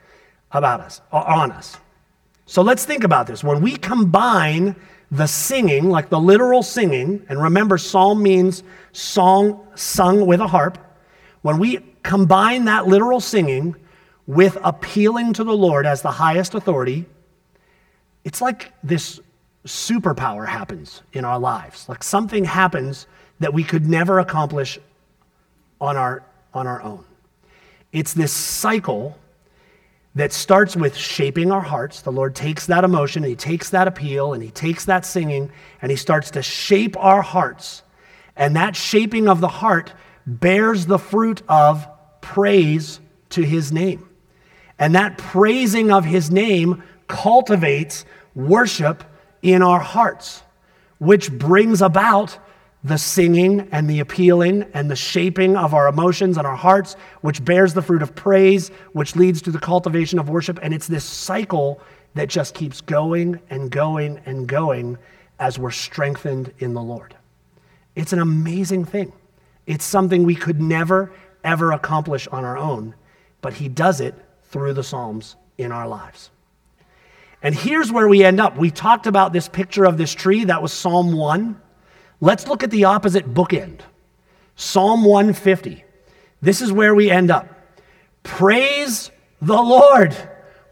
about 0.52 0.80
us, 0.80 1.02
on 1.12 1.52
us. 1.52 1.76
So 2.46 2.62
let's 2.62 2.84
think 2.84 3.04
about 3.04 3.26
this. 3.26 3.44
When 3.44 3.60
we 3.60 3.76
combine 3.76 4.74
the 5.10 5.26
singing, 5.26 5.90
like 5.90 6.08
the 6.08 6.20
literal 6.20 6.62
singing, 6.62 7.24
and 7.28 7.42
remember, 7.42 7.78
psalm 7.78 8.22
means 8.22 8.62
song 8.92 9.66
sung 9.74 10.26
with 10.26 10.40
a 10.40 10.46
harp. 10.46 10.78
When 11.42 11.58
we 11.58 11.78
combine 12.02 12.66
that 12.66 12.86
literal 12.86 13.20
singing 13.20 13.74
with 14.26 14.56
appealing 14.62 15.32
to 15.34 15.44
the 15.44 15.56
Lord 15.56 15.86
as 15.86 16.02
the 16.02 16.10
highest 16.10 16.54
authority, 16.54 17.06
it's 18.24 18.40
like 18.40 18.72
this 18.84 19.20
superpower 19.66 20.46
happens 20.46 21.02
in 21.12 21.24
our 21.24 21.38
lives. 21.38 21.88
Like 21.88 22.02
something 22.02 22.44
happens 22.44 23.06
that 23.40 23.52
we 23.52 23.64
could 23.64 23.86
never 23.86 24.18
accomplish 24.18 24.78
on 25.80 25.96
our, 25.96 26.22
on 26.54 26.66
our 26.66 26.82
own. 26.82 27.04
It's 27.92 28.12
this 28.12 28.32
cycle 28.32 29.18
that 30.14 30.32
starts 30.32 30.74
with 30.76 30.96
shaping 30.96 31.52
our 31.52 31.60
hearts. 31.60 32.02
The 32.02 32.12
Lord 32.12 32.34
takes 32.34 32.66
that 32.66 32.84
emotion, 32.84 33.22
and 33.22 33.30
He 33.30 33.36
takes 33.36 33.70
that 33.70 33.86
appeal, 33.86 34.32
and 34.32 34.42
He 34.42 34.50
takes 34.50 34.84
that 34.86 35.06
singing, 35.06 35.50
and 35.80 35.90
He 35.90 35.96
starts 35.96 36.30
to 36.32 36.42
shape 36.42 36.96
our 36.98 37.22
hearts. 37.22 37.82
And 38.36 38.56
that 38.56 38.74
shaping 38.74 39.28
of 39.28 39.40
the 39.40 39.48
heart 39.48 39.92
bears 40.26 40.86
the 40.86 40.98
fruit 40.98 41.42
of 41.48 41.86
praise 42.20 43.00
to 43.30 43.42
His 43.42 43.72
name. 43.72 44.08
And 44.78 44.94
that 44.94 45.18
praising 45.18 45.92
of 45.92 46.04
His 46.04 46.30
name 46.30 46.82
cultivates 47.06 48.04
worship 48.34 49.04
in 49.42 49.62
our 49.62 49.80
hearts, 49.80 50.42
which 50.98 51.30
brings 51.30 51.82
about 51.82 52.38
the 52.82 52.96
singing 52.96 53.68
and 53.72 53.88
the 53.88 54.00
appealing 54.00 54.64
and 54.72 54.90
the 54.90 54.96
shaping 54.96 55.56
of 55.56 55.74
our 55.74 55.88
emotions 55.88 56.38
and 56.38 56.46
our 56.46 56.56
hearts, 56.56 56.94
which 57.20 57.44
bears 57.44 57.74
the 57.74 57.82
fruit 57.82 58.02
of 58.02 58.14
praise, 58.14 58.70
which 58.92 59.16
leads 59.16 59.42
to 59.42 59.50
the 59.50 59.58
cultivation 59.58 60.18
of 60.18 60.30
worship. 60.30 60.58
And 60.62 60.72
it's 60.72 60.86
this 60.86 61.04
cycle 61.04 61.80
that 62.14 62.28
just 62.28 62.54
keeps 62.54 62.80
going 62.80 63.40
and 63.50 63.70
going 63.70 64.20
and 64.24 64.48
going 64.48 64.98
as 65.38 65.58
we're 65.58 65.70
strengthened 65.70 66.52
in 66.58 66.74
the 66.74 66.82
Lord. 66.82 67.14
It's 67.94 68.12
an 68.12 68.18
amazing 68.18 68.84
thing. 68.86 69.12
It's 69.66 69.84
something 69.84 70.24
we 70.24 70.34
could 70.34 70.60
never, 70.60 71.12
ever 71.44 71.72
accomplish 71.72 72.26
on 72.28 72.44
our 72.44 72.56
own, 72.56 72.94
but 73.42 73.54
He 73.54 73.68
does 73.68 74.00
it 74.00 74.14
through 74.44 74.72
the 74.72 74.82
Psalms 74.82 75.36
in 75.58 75.70
our 75.70 75.86
lives. 75.86 76.30
And 77.42 77.54
here's 77.54 77.92
where 77.92 78.08
we 78.08 78.24
end 78.24 78.40
up. 78.40 78.56
We 78.56 78.70
talked 78.70 79.06
about 79.06 79.32
this 79.32 79.48
picture 79.48 79.84
of 79.84 79.96
this 79.96 80.12
tree, 80.14 80.44
that 80.44 80.62
was 80.62 80.72
Psalm 80.72 81.12
1. 81.12 81.60
Let's 82.20 82.46
look 82.46 82.62
at 82.62 82.70
the 82.70 82.84
opposite 82.84 83.32
bookend 83.32 83.80
Psalm 84.56 85.04
150. 85.04 85.84
This 86.42 86.60
is 86.60 86.72
where 86.72 86.94
we 86.94 87.10
end 87.10 87.30
up. 87.30 87.48
Praise 88.22 89.10
the 89.40 89.60
Lord 89.60 90.14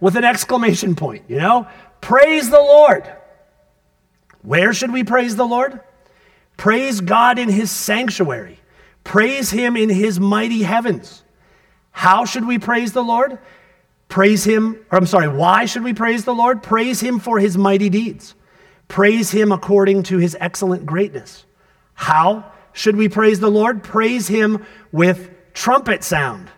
with 0.00 0.16
an 0.16 0.24
exclamation 0.24 0.94
point, 0.94 1.24
you 1.28 1.38
know? 1.38 1.66
Praise 2.00 2.50
the 2.50 2.61
Lord. 2.61 3.11
Where 4.42 4.72
should 4.72 4.92
we 4.92 5.04
praise 5.04 5.37
the 5.37 5.46
Lord? 5.46 5.80
Praise 6.56 7.00
God 7.00 7.38
in 7.38 7.48
his 7.48 7.70
sanctuary. 7.70 8.58
Praise 9.04 9.50
him 9.50 9.76
in 9.76 9.88
his 9.88 10.20
mighty 10.20 10.62
heavens. 10.62 11.22
How 11.90 12.24
should 12.24 12.46
we 12.46 12.58
praise 12.58 12.92
the 12.92 13.02
Lord? 13.02 13.38
Praise 14.08 14.44
him, 14.44 14.84
or 14.90 14.98
I'm 14.98 15.06
sorry, 15.06 15.28
why 15.28 15.64
should 15.64 15.82
we 15.82 15.94
praise 15.94 16.24
the 16.24 16.34
Lord? 16.34 16.62
Praise 16.62 17.00
him 17.00 17.18
for 17.18 17.38
his 17.38 17.56
mighty 17.56 17.88
deeds. 17.88 18.34
Praise 18.88 19.31
him 19.31 19.53
according 19.53 20.03
to 20.05 20.18
his 20.18 20.37
excellent 20.40 20.87
greatness. 20.87 21.44
How 21.94 22.53
should 22.72 22.96
we 22.96 23.09
praise 23.09 23.40
the 23.40 23.51
Lord? 23.51 23.83
Praise 23.83 24.29
him 24.29 24.64
with 24.92 25.31
trumpet 25.53 26.03
sound. 26.03 26.51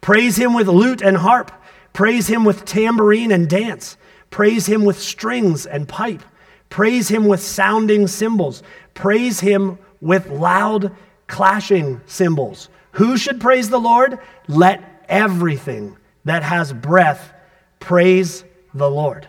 Praise 0.00 0.36
him 0.36 0.54
with 0.54 0.68
lute 0.68 1.02
and 1.02 1.16
harp. 1.16 1.52
Praise 1.92 2.26
him 2.26 2.44
with 2.44 2.64
tambourine 2.64 3.32
and 3.32 3.48
dance. 3.48 3.96
Praise 4.30 4.66
him 4.66 4.84
with 4.84 4.98
strings 4.98 5.66
and 5.66 5.88
pipe. 5.88 6.22
Praise 6.70 7.08
him 7.08 7.26
with 7.26 7.40
sounding 7.40 8.06
cymbals. 8.06 8.62
Praise 8.94 9.40
him 9.40 9.78
with 10.00 10.28
loud 10.28 10.94
clashing 11.26 12.00
cymbals. 12.06 12.68
Who 12.92 13.16
should 13.16 13.40
praise 13.40 13.70
the 13.70 13.80
Lord? 13.80 14.18
Let 14.46 15.04
everything 15.08 15.96
that 16.24 16.42
has 16.42 16.72
breath 16.72 17.32
praise 17.80 18.44
the 18.74 18.90
Lord. 18.90 19.28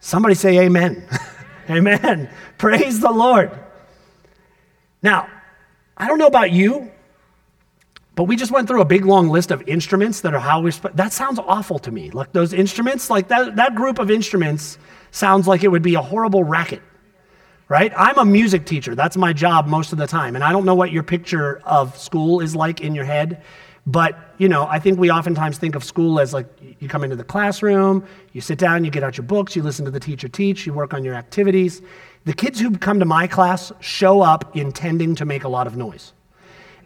Somebody 0.00 0.34
say 0.34 0.58
amen. 0.60 1.06
Amen. 1.70 2.28
Praise 2.58 3.00
the 3.00 3.10
Lord. 3.10 3.52
Now, 5.02 5.28
I 5.96 6.08
don't 6.08 6.18
know 6.18 6.26
about 6.26 6.50
you, 6.50 6.90
but 8.14 8.24
we 8.24 8.36
just 8.36 8.50
went 8.50 8.68
through 8.68 8.80
a 8.80 8.86
big 8.86 9.04
long 9.04 9.28
list 9.28 9.50
of 9.50 9.66
instruments 9.68 10.22
that 10.22 10.34
are 10.34 10.40
how 10.40 10.60
we 10.60 10.72
that 10.94 11.12
sounds 11.12 11.38
awful 11.38 11.78
to 11.80 11.90
me. 11.90 12.10
Like 12.10 12.32
those 12.32 12.52
instruments, 12.52 13.08
like 13.08 13.28
that, 13.28 13.56
that 13.56 13.74
group 13.74 13.98
of 13.98 14.10
instruments 14.10 14.78
sounds 15.10 15.46
like 15.46 15.62
it 15.62 15.68
would 15.68 15.82
be 15.82 15.94
a 15.94 16.02
horrible 16.02 16.44
racket. 16.44 16.82
Right? 17.68 17.92
I'm 17.96 18.18
a 18.18 18.24
music 18.24 18.66
teacher. 18.66 18.96
That's 18.96 19.16
my 19.16 19.32
job 19.32 19.68
most 19.68 19.92
of 19.92 19.98
the 19.98 20.08
time. 20.08 20.34
And 20.34 20.42
I 20.42 20.50
don't 20.50 20.64
know 20.64 20.74
what 20.74 20.90
your 20.90 21.04
picture 21.04 21.62
of 21.64 21.96
school 21.96 22.40
is 22.40 22.56
like 22.56 22.80
in 22.80 22.96
your 22.96 23.04
head. 23.04 23.42
But, 23.90 24.34
you 24.38 24.48
know, 24.48 24.68
I 24.68 24.78
think 24.78 25.00
we 25.00 25.10
oftentimes 25.10 25.58
think 25.58 25.74
of 25.74 25.82
school 25.82 26.20
as 26.20 26.32
like 26.32 26.46
you 26.78 26.88
come 26.88 27.02
into 27.02 27.16
the 27.16 27.24
classroom, 27.24 28.06
you 28.32 28.40
sit 28.40 28.56
down, 28.56 28.84
you 28.84 28.90
get 28.90 29.02
out 29.02 29.16
your 29.16 29.26
books, 29.26 29.56
you 29.56 29.64
listen 29.64 29.84
to 29.84 29.90
the 29.90 29.98
teacher 29.98 30.28
teach, 30.28 30.64
you 30.64 30.72
work 30.72 30.94
on 30.94 31.02
your 31.02 31.14
activities. 31.14 31.82
The 32.24 32.32
kids 32.32 32.60
who 32.60 32.76
come 32.78 33.00
to 33.00 33.04
my 33.04 33.26
class 33.26 33.72
show 33.80 34.20
up 34.20 34.54
intending 34.54 35.16
to 35.16 35.24
make 35.24 35.42
a 35.42 35.48
lot 35.48 35.66
of 35.66 35.76
noise. 35.76 36.12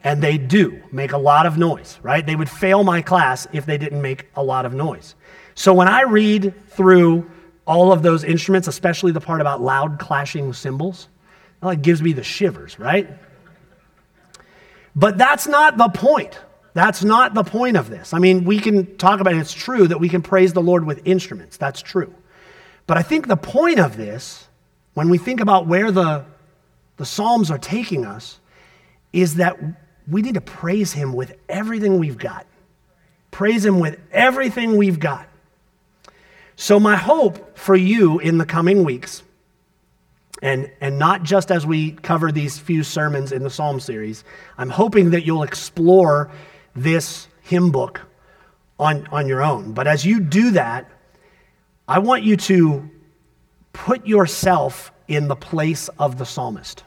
And 0.03 0.23
they 0.23 0.39
do 0.39 0.83
make 0.93 1.13
a 1.13 1.19
lot 1.19 1.45
of 1.45 1.59
noise, 1.59 1.99
right? 2.03 2.25
They 2.25 2.37
would 2.37 2.49
fail 2.49 2.85
my 2.85 3.03
class 3.03 3.47
if 3.53 3.67
they 3.67 3.77
didn't 3.77 4.01
make 4.01 4.27
a 4.35 4.43
lot 4.43 4.65
of 4.65 4.73
noise. 4.73 5.15
So 5.55 5.75
when 5.75 5.89
I 5.89 6.03
read 6.03 6.55
through 6.69 7.31
all 7.67 7.93
of 7.93 8.03
those 8.03 8.25
instruments, 8.25 8.67
especially 8.67 9.13
the 9.13 9.21
part 9.21 9.43
about 9.43 9.61
loud 9.61 9.99
clashing 9.99 10.55
cymbals, 10.55 11.09
it 11.61 11.67
like 11.67 11.83
gives 11.83 12.01
me 12.01 12.15
the 12.15 12.23
shivers, 12.23 12.79
right? 12.79 13.11
But 14.97 15.19
that's 15.19 15.47
not 15.47 15.77
the 15.77 15.89
point. 15.89 16.39
That's 16.75 17.05
not 17.05 17.35
the 17.35 17.45
point 17.45 17.77
of 17.77 17.89
this. 17.89 18.13
I 18.13 18.19
mean, 18.19 18.45
we 18.45 18.59
can 18.59 18.97
talk 18.97 19.21
about 19.21 19.33
it. 19.35 19.39
It's 19.39 19.55
true 19.55 19.87
that 19.87 20.01
we 20.01 20.09
can 20.09 20.23
praise 20.23 20.53
the 20.53 20.61
Lord 20.61 20.85
with 20.85 21.07
instruments. 21.07 21.57
That's 21.57 21.81
true. 21.81 22.13
But 22.87 22.99
I 22.99 23.03
think 23.03 23.29
the 23.29 23.37
point 23.37 23.79
of 23.79 23.97
this, 23.97 24.47
when 24.95 25.09
we 25.09 25.17
think 25.17 25.41
about 25.41 25.67
where 25.69 25.93
the, 25.93 26.25
the 26.97 27.07
Psalms 27.07 27.51
are 27.51 27.59
taking 27.59 28.05
us, 28.05 28.41
is 29.13 29.37
that 29.37 29.57
we 30.09 30.21
need 30.21 30.35
to 30.35 30.41
praise 30.41 30.93
Him 30.93 31.13
with 31.13 31.35
everything 31.49 31.99
we've 31.99 32.19
got. 32.19 32.45
Praise 33.31 33.65
Him 33.65 33.79
with 33.79 33.99
everything 34.11 34.77
we've 34.77 34.99
got. 34.99 35.29
So, 36.57 36.79
my 36.79 36.97
hope 36.97 37.57
for 37.57 37.75
you 37.75 38.19
in 38.19 38.39
the 38.39 38.47
coming 38.47 38.85
weeks, 38.85 39.23
and, 40.43 40.71
and 40.81 40.99
not 40.99 41.23
just 41.23 41.51
as 41.51 41.65
we 41.65 41.93
cover 41.93 42.31
these 42.31 42.59
few 42.59 42.83
sermons 42.83 43.33
in 43.33 43.45
the 43.45 43.51
Psalm 43.51 43.81
series, 43.81 44.25
I'm 44.59 44.71
hoping 44.71 45.11
that 45.11 45.25
you'll 45.25 45.45
explore 45.45 46.31
this 46.75 47.29
hymn 47.43 47.71
book 47.71 48.01
on, 48.79 49.07
on 49.09 49.29
your 49.29 49.43
own. 49.43 49.73
But 49.73 49.87
as 49.87 50.05
you 50.05 50.21
do 50.21 50.53
that, 50.53 50.91
I 51.87 51.99
want 51.99 52.23
you 52.23 52.37
to 52.37 52.91
put 53.73 54.07
yourself 54.07 54.93
in 55.09 55.29
the 55.29 55.37
place 55.37 55.89
of 55.99 56.19
the 56.19 56.25
psalmist. 56.25 56.85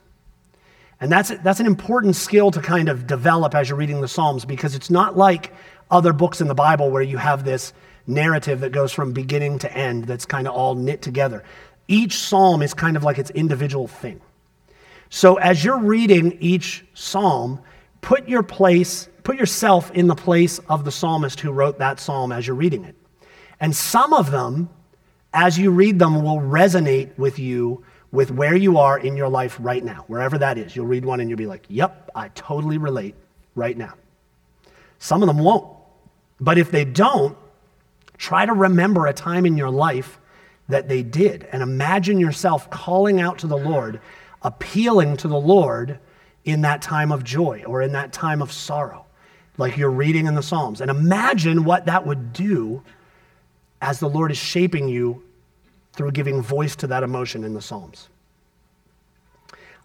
And 1.00 1.12
that's, 1.12 1.32
that's 1.44 1.60
an 1.60 1.68
important 1.68 2.16
skill 2.16 2.50
to 2.52 2.62
kind 2.62 2.90
of 2.90 3.06
develop 3.06 3.54
as 3.54 3.70
you're 3.70 3.78
reading 3.78 4.02
the 4.02 4.08
Psalms 4.08 4.46
because 4.46 4.74
it's 4.74 4.90
not 4.90 5.16
like 5.16 5.54
other 5.92 6.12
books 6.12 6.42
in 6.42 6.48
the 6.48 6.56
Bible 6.56 6.90
where 6.90 7.04
you 7.04 7.18
have 7.18 7.46
this 7.46 7.72
narrative 8.08 8.62
that 8.62 8.72
goes 8.72 8.92
from 8.92 9.14
beginning 9.14 9.60
to 9.60 9.78
end 9.78 10.06
that's 10.06 10.26
kind 10.26 10.48
of 10.48 10.54
all 10.54 10.76
knit 10.76 11.02
together. 11.02 11.44
Each 11.88 12.18
psalm 12.18 12.62
is 12.62 12.74
kind 12.74 12.98
of 12.98 13.04
like 13.04 13.20
its 13.20 13.30
individual 13.32 13.88
thing. 13.88 14.22
So 15.10 15.36
as 15.36 15.64
you're 15.64 15.80
reading 15.80 16.38
each 16.42 16.84
psalm, 16.94 17.62
put 18.02 18.28
your 18.28 18.44
place, 18.44 19.08
put 19.28 19.38
yourself 19.38 19.92
in 19.92 20.08
the 20.08 20.16
place 20.16 20.58
of 20.70 20.86
the 20.86 20.92
psalmist 20.92 21.42
who 21.42 21.52
wrote 21.52 21.80
that 21.80 22.00
psalm 22.00 22.32
as 22.32 22.48
you're 22.48 22.56
reading 22.56 22.86
it. 22.86 22.96
And 23.60 23.76
some 23.76 24.14
of 24.14 24.32
them, 24.32 24.70
as 25.34 25.60
you 25.60 25.70
read 25.70 26.00
them, 26.00 26.24
will 26.24 26.40
resonate 26.40 27.10
with 27.18 27.38
you 27.38 27.84
with 28.14 28.32
where 28.32 28.56
you 28.56 28.78
are 28.78 28.98
in 28.98 29.18
your 29.18 29.28
life 29.28 29.58
right 29.60 29.84
now, 29.84 30.06
wherever 30.08 30.38
that 30.38 30.58
is. 30.58 30.78
You'll 30.78 30.86
read 30.86 31.04
one 31.04 31.20
and 31.20 31.30
you'll 31.30 31.36
be 31.36 31.46
like, 31.46 31.66
yep, 31.68 32.10
I 32.16 32.30
totally 32.30 32.78
relate 32.78 33.16
right 33.54 33.78
now. 33.78 33.96
Some 34.98 35.22
of 35.22 35.28
them 35.28 35.40
won't. 35.40 35.76
But 36.40 36.58
if 36.58 36.72
they 36.72 36.86
don't, 36.86 37.38
try 38.18 38.46
to 38.46 38.54
remember 38.54 39.08
a 39.08 39.14
time 39.14 39.46
in 39.46 39.58
your 39.58 39.72
life 39.72 40.22
that 40.70 40.88
they 40.88 41.04
did 41.04 41.50
and 41.52 41.62
imagine 41.62 42.18
yourself 42.18 42.70
calling 42.70 43.20
out 43.20 43.40
to 43.40 43.48
the 43.48 43.58
Lord, 43.58 44.00
appealing 44.42 45.18
to 45.18 45.28
the 45.28 45.36
Lord 45.36 46.00
in 46.46 46.62
that 46.62 46.82
time 46.82 47.12
of 47.12 47.26
joy 47.26 47.66
or 47.68 47.82
in 47.82 47.92
that 47.92 48.14
time 48.14 48.42
of 48.42 48.54
sorrow, 48.54 49.04
like 49.58 49.76
you're 49.78 49.92
reading 49.92 50.28
in 50.28 50.36
the 50.36 50.44
Psalms. 50.44 50.82
And 50.82 50.90
imagine 50.90 51.64
what 51.64 51.86
that 51.86 52.06
would 52.06 52.34
do 52.34 52.84
as 53.82 54.00
the 54.00 54.10
Lord 54.10 54.32
is 54.32 54.38
shaping 54.38 54.88
you 54.88 55.24
through 55.94 56.12
giving 56.12 56.42
voice 56.42 56.76
to 56.78 56.88
that 56.88 57.04
emotion 57.04 57.44
in 57.44 57.54
the 57.54 57.62
Psalms. 57.62 58.10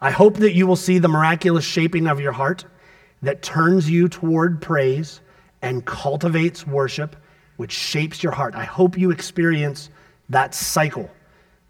I 0.00 0.10
hope 0.10 0.36
that 0.38 0.52
you 0.54 0.66
will 0.66 0.76
see 0.76 0.98
the 0.98 1.08
miraculous 1.08 1.64
shaping 1.64 2.06
of 2.06 2.20
your 2.20 2.32
heart 2.32 2.64
that 3.22 3.42
turns 3.42 3.88
you 3.88 4.08
toward 4.08 4.60
praise 4.60 5.20
and 5.62 5.84
cultivates 5.84 6.66
worship, 6.66 7.16
which 7.56 7.72
shapes 7.72 8.22
your 8.22 8.32
heart. 8.32 8.54
I 8.54 8.64
hope 8.64 8.98
you 8.98 9.10
experience 9.10 9.90
that 10.28 10.54
cycle 10.54 11.08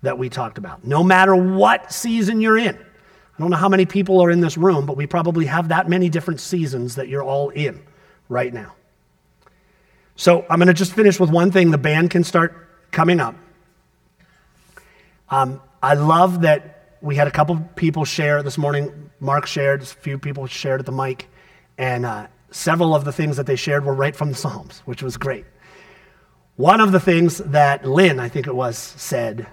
that 0.01 0.19
we 0.19 0.29
talked 0.29 0.59
about. 0.59 0.85
No 0.85 1.05
matter 1.05 1.37
what 1.37 1.93
season 1.93 2.41
you're 2.41 2.59
in. 2.59 2.75
I 2.75 3.39
don't 3.39 3.51
know 3.51 3.57
how 3.57 3.69
many 3.69 3.87
people 3.87 4.21
are 4.21 4.31
in 4.31 4.41
this 4.41 4.57
room, 4.57 4.87
but 4.87 4.97
we 4.97 5.07
probably 5.07 5.47
have 5.47 5.69
that 5.69 5.89
many 5.89 6.09
different 6.09 6.41
seasons 6.41 6.97
that 6.97 7.09
you're 7.09 7.23
all 7.23 7.51
in 7.51 7.83
right 8.33 8.53
now. 8.53 8.75
So 10.17 10.45
I'm 10.49 10.59
going 10.59 10.69
to 10.69 10.75
just 10.75 10.95
finish 10.95 11.21
with 11.21 11.31
one 11.31 11.53
thing. 11.53 11.71
The 11.71 11.79
band 11.79 12.11
can 12.11 12.25
start 12.25 12.91
coming 12.91 13.21
up. 13.21 13.35
Um, 15.31 15.61
I 15.83 15.95
love 15.95 16.43
that 16.43 16.97
we 17.01 17.17
had 17.17 17.27
a 17.27 17.31
couple 17.31 17.57
people 17.77 18.05
share 18.05 18.43
this 18.43 18.59
morning. 18.59 19.11
Mark 19.21 19.47
shared, 19.47 19.83
a 19.83 19.87
few 19.87 20.19
people 20.19 20.47
shared 20.47 20.81
at 20.81 20.87
the 20.87 20.93
mic, 20.93 21.29
and 21.79 22.05
uh, 22.05 22.27
several 22.51 22.95
of 22.95 23.05
the 23.05 23.13
things 23.13 23.37
that 23.37 23.47
they 23.47 23.57
shared 23.57 23.85
were 23.85 23.95
right 23.95 24.15
from 24.15 24.29
the 24.29 24.35
Psalms, 24.35 24.83
which 24.85 25.03
was 25.03 25.17
great. 25.17 25.45
One 26.57 26.81
of 26.81 26.93
the 26.93 27.01
things 27.01 27.39
that 27.39 27.85
Lynn, 27.85 28.21
I 28.21 28.29
think 28.29 28.47
it 28.47 28.55
was, 28.55 28.77
said 28.77 29.47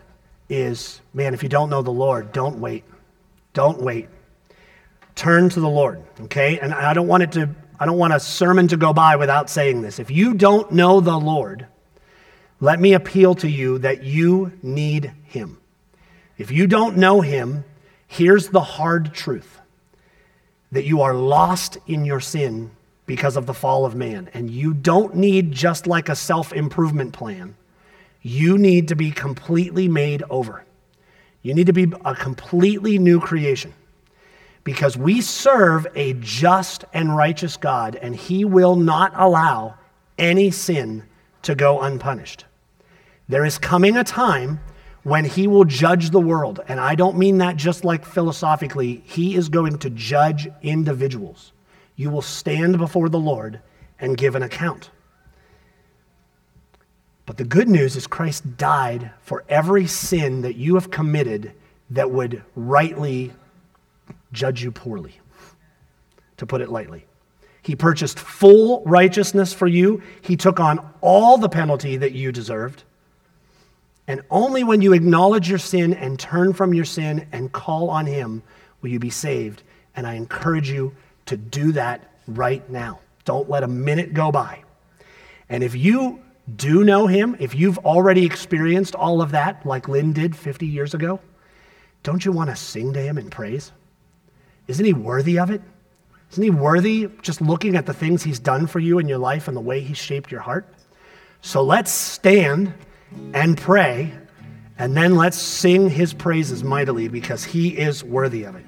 is, 0.49 1.01
man, 1.13 1.34
if 1.34 1.41
you 1.43 1.49
don't 1.49 1.69
know 1.69 1.82
the 1.82 1.91
Lord, 1.91 2.32
don't 2.32 2.59
wait. 2.59 2.84
Don't 3.53 3.82
wait. 3.82 4.09
Turn 5.15 5.49
to 5.49 5.59
the 5.59 5.69
Lord, 5.69 6.03
okay? 6.21 6.59
And 6.59 6.73
I 6.73 6.93
don't 6.93 7.07
want 7.07 7.23
it 7.23 7.32
to, 7.34 7.49
I 7.80 7.86
don't 7.86 7.97
want 7.97 8.13
a 8.13 8.19
sermon 8.19 8.67
to 8.69 8.77
go 8.77 8.93
by 8.93 9.15
without 9.15 9.49
saying 9.49 9.82
this. 9.82 9.99
If 9.99 10.11
you 10.11 10.34
don't 10.34 10.71
know 10.71 10.99
the 10.99 11.17
Lord, 11.17 11.65
let 12.59 12.80
me 12.80 12.93
appeal 12.93 13.36
to 13.36 13.49
you 13.49 13.77
that 13.80 14.03
you 14.03 14.51
need 14.61 15.13
him. 15.23 15.59
If 16.38 16.51
you 16.51 16.67
don't 16.67 16.97
know 16.97 17.21
him, 17.21 17.63
here's 18.07 18.49
the 18.49 18.61
hard 18.61 19.13
truth 19.13 19.59
that 20.71 20.84
you 20.84 21.01
are 21.01 21.13
lost 21.13 21.77
in 21.88 22.05
your 22.05 22.19
sin 22.19 22.71
because 23.05 23.38
of 23.38 23.45
the 23.45 23.53
fall 23.53 23.86
of 23.86 23.95
man. 23.95 24.30
And 24.34 24.51
you 24.51 24.73
don't 24.73 25.15
need 25.15 25.51
just 25.51 25.88
like 25.88 26.09
a 26.09 26.15
self 26.15 26.51
improvement 26.51 27.13
plan, 27.13 27.55
you 28.21 28.57
need 28.57 28.89
to 28.89 28.95
be 28.95 29.11
completely 29.11 29.88
made 29.88 30.23
over. 30.30 30.65
You 31.41 31.53
need 31.53 31.67
to 31.67 31.73
be 31.73 31.91
a 32.03 32.13
completely 32.13 32.99
new 32.99 33.21
creation 33.21 33.73
because 34.70 34.95
we 34.95 35.20
serve 35.20 35.88
a 35.95 36.13
just 36.20 36.86
and 36.93 37.15
righteous 37.17 37.57
God, 37.57 37.95
and 37.95 38.15
He 38.15 38.45
will 38.45 38.76
not 38.76 39.11
allow 39.15 39.74
any 40.20 40.51
sin 40.51 41.01
to 41.41 41.55
go 41.55 41.82
unpunished. 41.82 42.45
There 43.28 43.43
is 43.43 43.57
coming 43.57 43.97
a 43.97 44.03
time 44.03 44.59
when 45.01 45.26
he 45.26 45.47
will 45.47 45.65
judge 45.65 46.11
the 46.11 46.20
world. 46.20 46.59
And 46.67 46.80
I 46.80 46.93
don't 46.93 47.17
mean 47.17 47.39
that 47.39 47.57
just 47.57 47.84
like 47.84 48.05
philosophically, 48.05 49.01
he 49.07 49.34
is 49.34 49.49
going 49.49 49.80
to 49.80 49.89
judge 49.89 50.47
individuals. 50.61 51.51
You 51.95 52.11
will 52.11 52.22
stand 52.22 52.78
before 52.78 53.09
the 53.09 53.17
Lord 53.17 53.61
and 53.99 54.17
give 54.17 54.36
an 54.36 54.43
account. 54.43 54.91
But 57.26 57.38
the 57.38 57.43
good 57.43 57.70
news 57.70 57.95
is 57.95 58.05
Christ 58.05 58.55
died 58.55 59.09
for 59.22 59.43
every 59.49 59.88
sin 59.88 60.43
that 60.43 60.57
you 60.57 60.76
have 60.76 60.91
committed 60.91 61.53
that 61.89 62.11
would 62.11 62.43
rightly 62.55 63.32
judge 64.32 64.63
you 64.63 64.71
poorly, 64.71 65.19
to 66.38 66.45
put 66.45 66.61
it 66.61 66.69
lightly. 66.69 67.05
He 67.61 67.75
purchased 67.75 68.19
full 68.19 68.84
righteousness 68.86 69.53
for 69.53 69.67
you. 69.67 70.01
He 70.21 70.36
took 70.36 70.59
on 70.59 70.80
all 71.01 71.38
the 71.38 71.49
penalty 71.49 71.97
that 71.97 72.13
you 72.13 72.32
deserved. 72.32 72.84
And 74.07 74.21
only 74.32 74.63
when 74.63 74.82
you 74.82 74.93
acknowledge 74.93 75.47
your 75.47 75.59
sin 75.59 75.93
and 75.93 76.19
turn 76.19 76.53
from 76.53 76.73
your 76.73 76.86
sin 76.86 77.27
and 77.32 77.51
call 77.51 77.89
on 77.89 78.07
Him 78.07 78.41
will 78.82 78.89
you 78.89 78.97
be 78.97 79.11
saved. 79.11 79.61
And 79.95 80.07
I 80.07 80.15
encourage 80.15 80.69
you 80.69 80.95
to 81.27 81.38
do 81.38 81.71
that 81.73 82.09
right 82.27 82.67
now. 82.69 83.01
Don't 83.25 83.49
let 83.49 83.63
a 83.63 83.67
minute 83.67 84.13
go 84.13 84.32
by. 84.32 84.63
And 85.49 85.63
if 85.63 85.75
you 85.75 86.19
do 86.55 86.84
know 86.84 87.05
Him, 87.05 87.36
if 87.39 87.53
you've 87.53 87.77
already 87.80 88.25
experienced 88.25 88.95
all 88.95 89.21
of 89.21 89.32
that, 89.32 89.63
like 89.65 89.88
Lynn 89.88 90.13
did 90.13 90.36
50 90.36 90.65
years 90.65 90.95
ago, 90.95 91.19
don't 92.01 92.23
you 92.23 92.32
want 92.32 92.49
to 92.49 92.55
sing 92.55 92.93
to 92.93 93.01
Him 93.01 93.17
in 93.17 93.30
praise? 93.30 93.71
Isn't 94.70 94.86
He 94.86 94.93
worthy 94.93 95.38
of 95.38 95.51
it? 95.51 95.61
Isn't 96.32 96.43
He 96.43 96.49
worthy 96.49 97.09
just 97.22 97.41
looking 97.41 97.76
at 97.76 97.86
the 97.86 97.93
things 97.93 98.24
He's 98.24 98.39
done 98.39 98.67
for 98.67 98.80
you 98.80 98.99
in 98.99 99.09
your 99.09 99.17
life 99.17 99.49
and 99.49 99.57
the 99.57 99.61
way 99.61 99.82
He's 99.82 99.97
shaped 99.97 100.32
your 100.32 100.41
heart? 100.41 100.74
So 101.41 101.63
let's 101.63 101.91
stand 101.91 102.74
and 103.34 103.57
pray, 103.57 104.11
and 104.78 104.95
then 104.95 105.15
let's 105.15 105.38
sing 105.38 105.89
his 105.89 106.13
praises 106.13 106.63
mightily 106.63 107.07
because 107.07 107.43
he 107.43 107.70
is 107.78 108.03
worthy 108.03 108.43
of 108.43 108.55
it. 108.55 108.65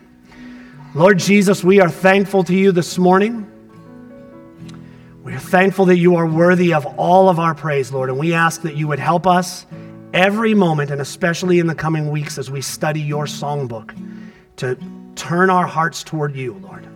Lord 0.95 1.19
Jesus, 1.19 1.63
we 1.63 1.79
are 1.79 1.89
thankful 1.89 2.43
to 2.45 2.55
you 2.55 2.71
this 2.71 2.97
morning. 2.97 3.47
We 5.23 5.33
are 5.33 5.39
thankful 5.39 5.85
that 5.85 5.97
you 5.97 6.15
are 6.15 6.25
worthy 6.25 6.73
of 6.73 6.85
all 6.97 7.29
of 7.29 7.39
our 7.39 7.53
praise, 7.53 7.91
Lord, 7.91 8.09
and 8.09 8.17
we 8.17 8.33
ask 8.33 8.61
that 8.63 8.75
you 8.75 8.87
would 8.87 8.99
help 8.99 9.27
us 9.27 9.65
every 10.13 10.53
moment, 10.53 10.91
and 10.91 10.99
especially 10.99 11.59
in 11.59 11.67
the 11.67 11.75
coming 11.75 12.09
weeks 12.09 12.37
as 12.37 12.49
we 12.49 12.61
study 12.61 13.01
your 13.01 13.25
songbook, 13.25 13.95
to 14.57 14.77
turn 15.15 15.49
our 15.49 15.67
hearts 15.67 16.03
toward 16.03 16.35
you, 16.35 16.53
Lord. 16.55 16.87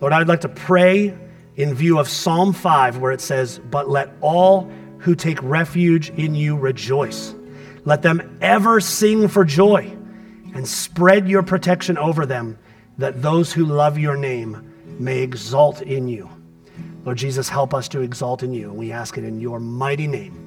Lord, 0.00 0.12
I'd 0.12 0.28
like 0.28 0.40
to 0.42 0.48
pray 0.48 1.16
in 1.56 1.74
view 1.74 1.98
of 1.98 2.08
Psalm 2.08 2.52
5, 2.52 2.98
where 2.98 3.12
it 3.12 3.20
says, 3.20 3.60
But 3.70 3.88
let 3.88 4.10
all 4.20 4.70
who 4.98 5.14
take 5.14 5.42
refuge 5.42 6.10
in 6.10 6.34
you 6.34 6.56
rejoice. 6.56 7.34
Let 7.84 8.02
them 8.02 8.38
ever 8.40 8.80
sing 8.80 9.28
for 9.28 9.44
joy 9.44 9.96
and 10.54 10.66
spread 10.66 11.28
your 11.28 11.42
protection 11.42 11.98
over 11.98 12.26
them, 12.26 12.58
that 12.98 13.22
those 13.22 13.52
who 13.52 13.64
love 13.64 13.98
your 13.98 14.16
name 14.16 14.72
may 14.98 15.18
exalt 15.20 15.82
in 15.82 16.08
you. 16.08 16.28
Lord 17.04 17.18
Jesus, 17.18 17.48
help 17.48 17.74
us 17.74 17.88
to 17.88 18.00
exalt 18.00 18.42
in 18.42 18.52
you. 18.52 18.70
And 18.70 18.78
we 18.78 18.92
ask 18.92 19.18
it 19.18 19.24
in 19.24 19.40
your 19.40 19.58
mighty 19.58 20.06
name. 20.06 20.38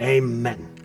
Amen. 0.00 0.77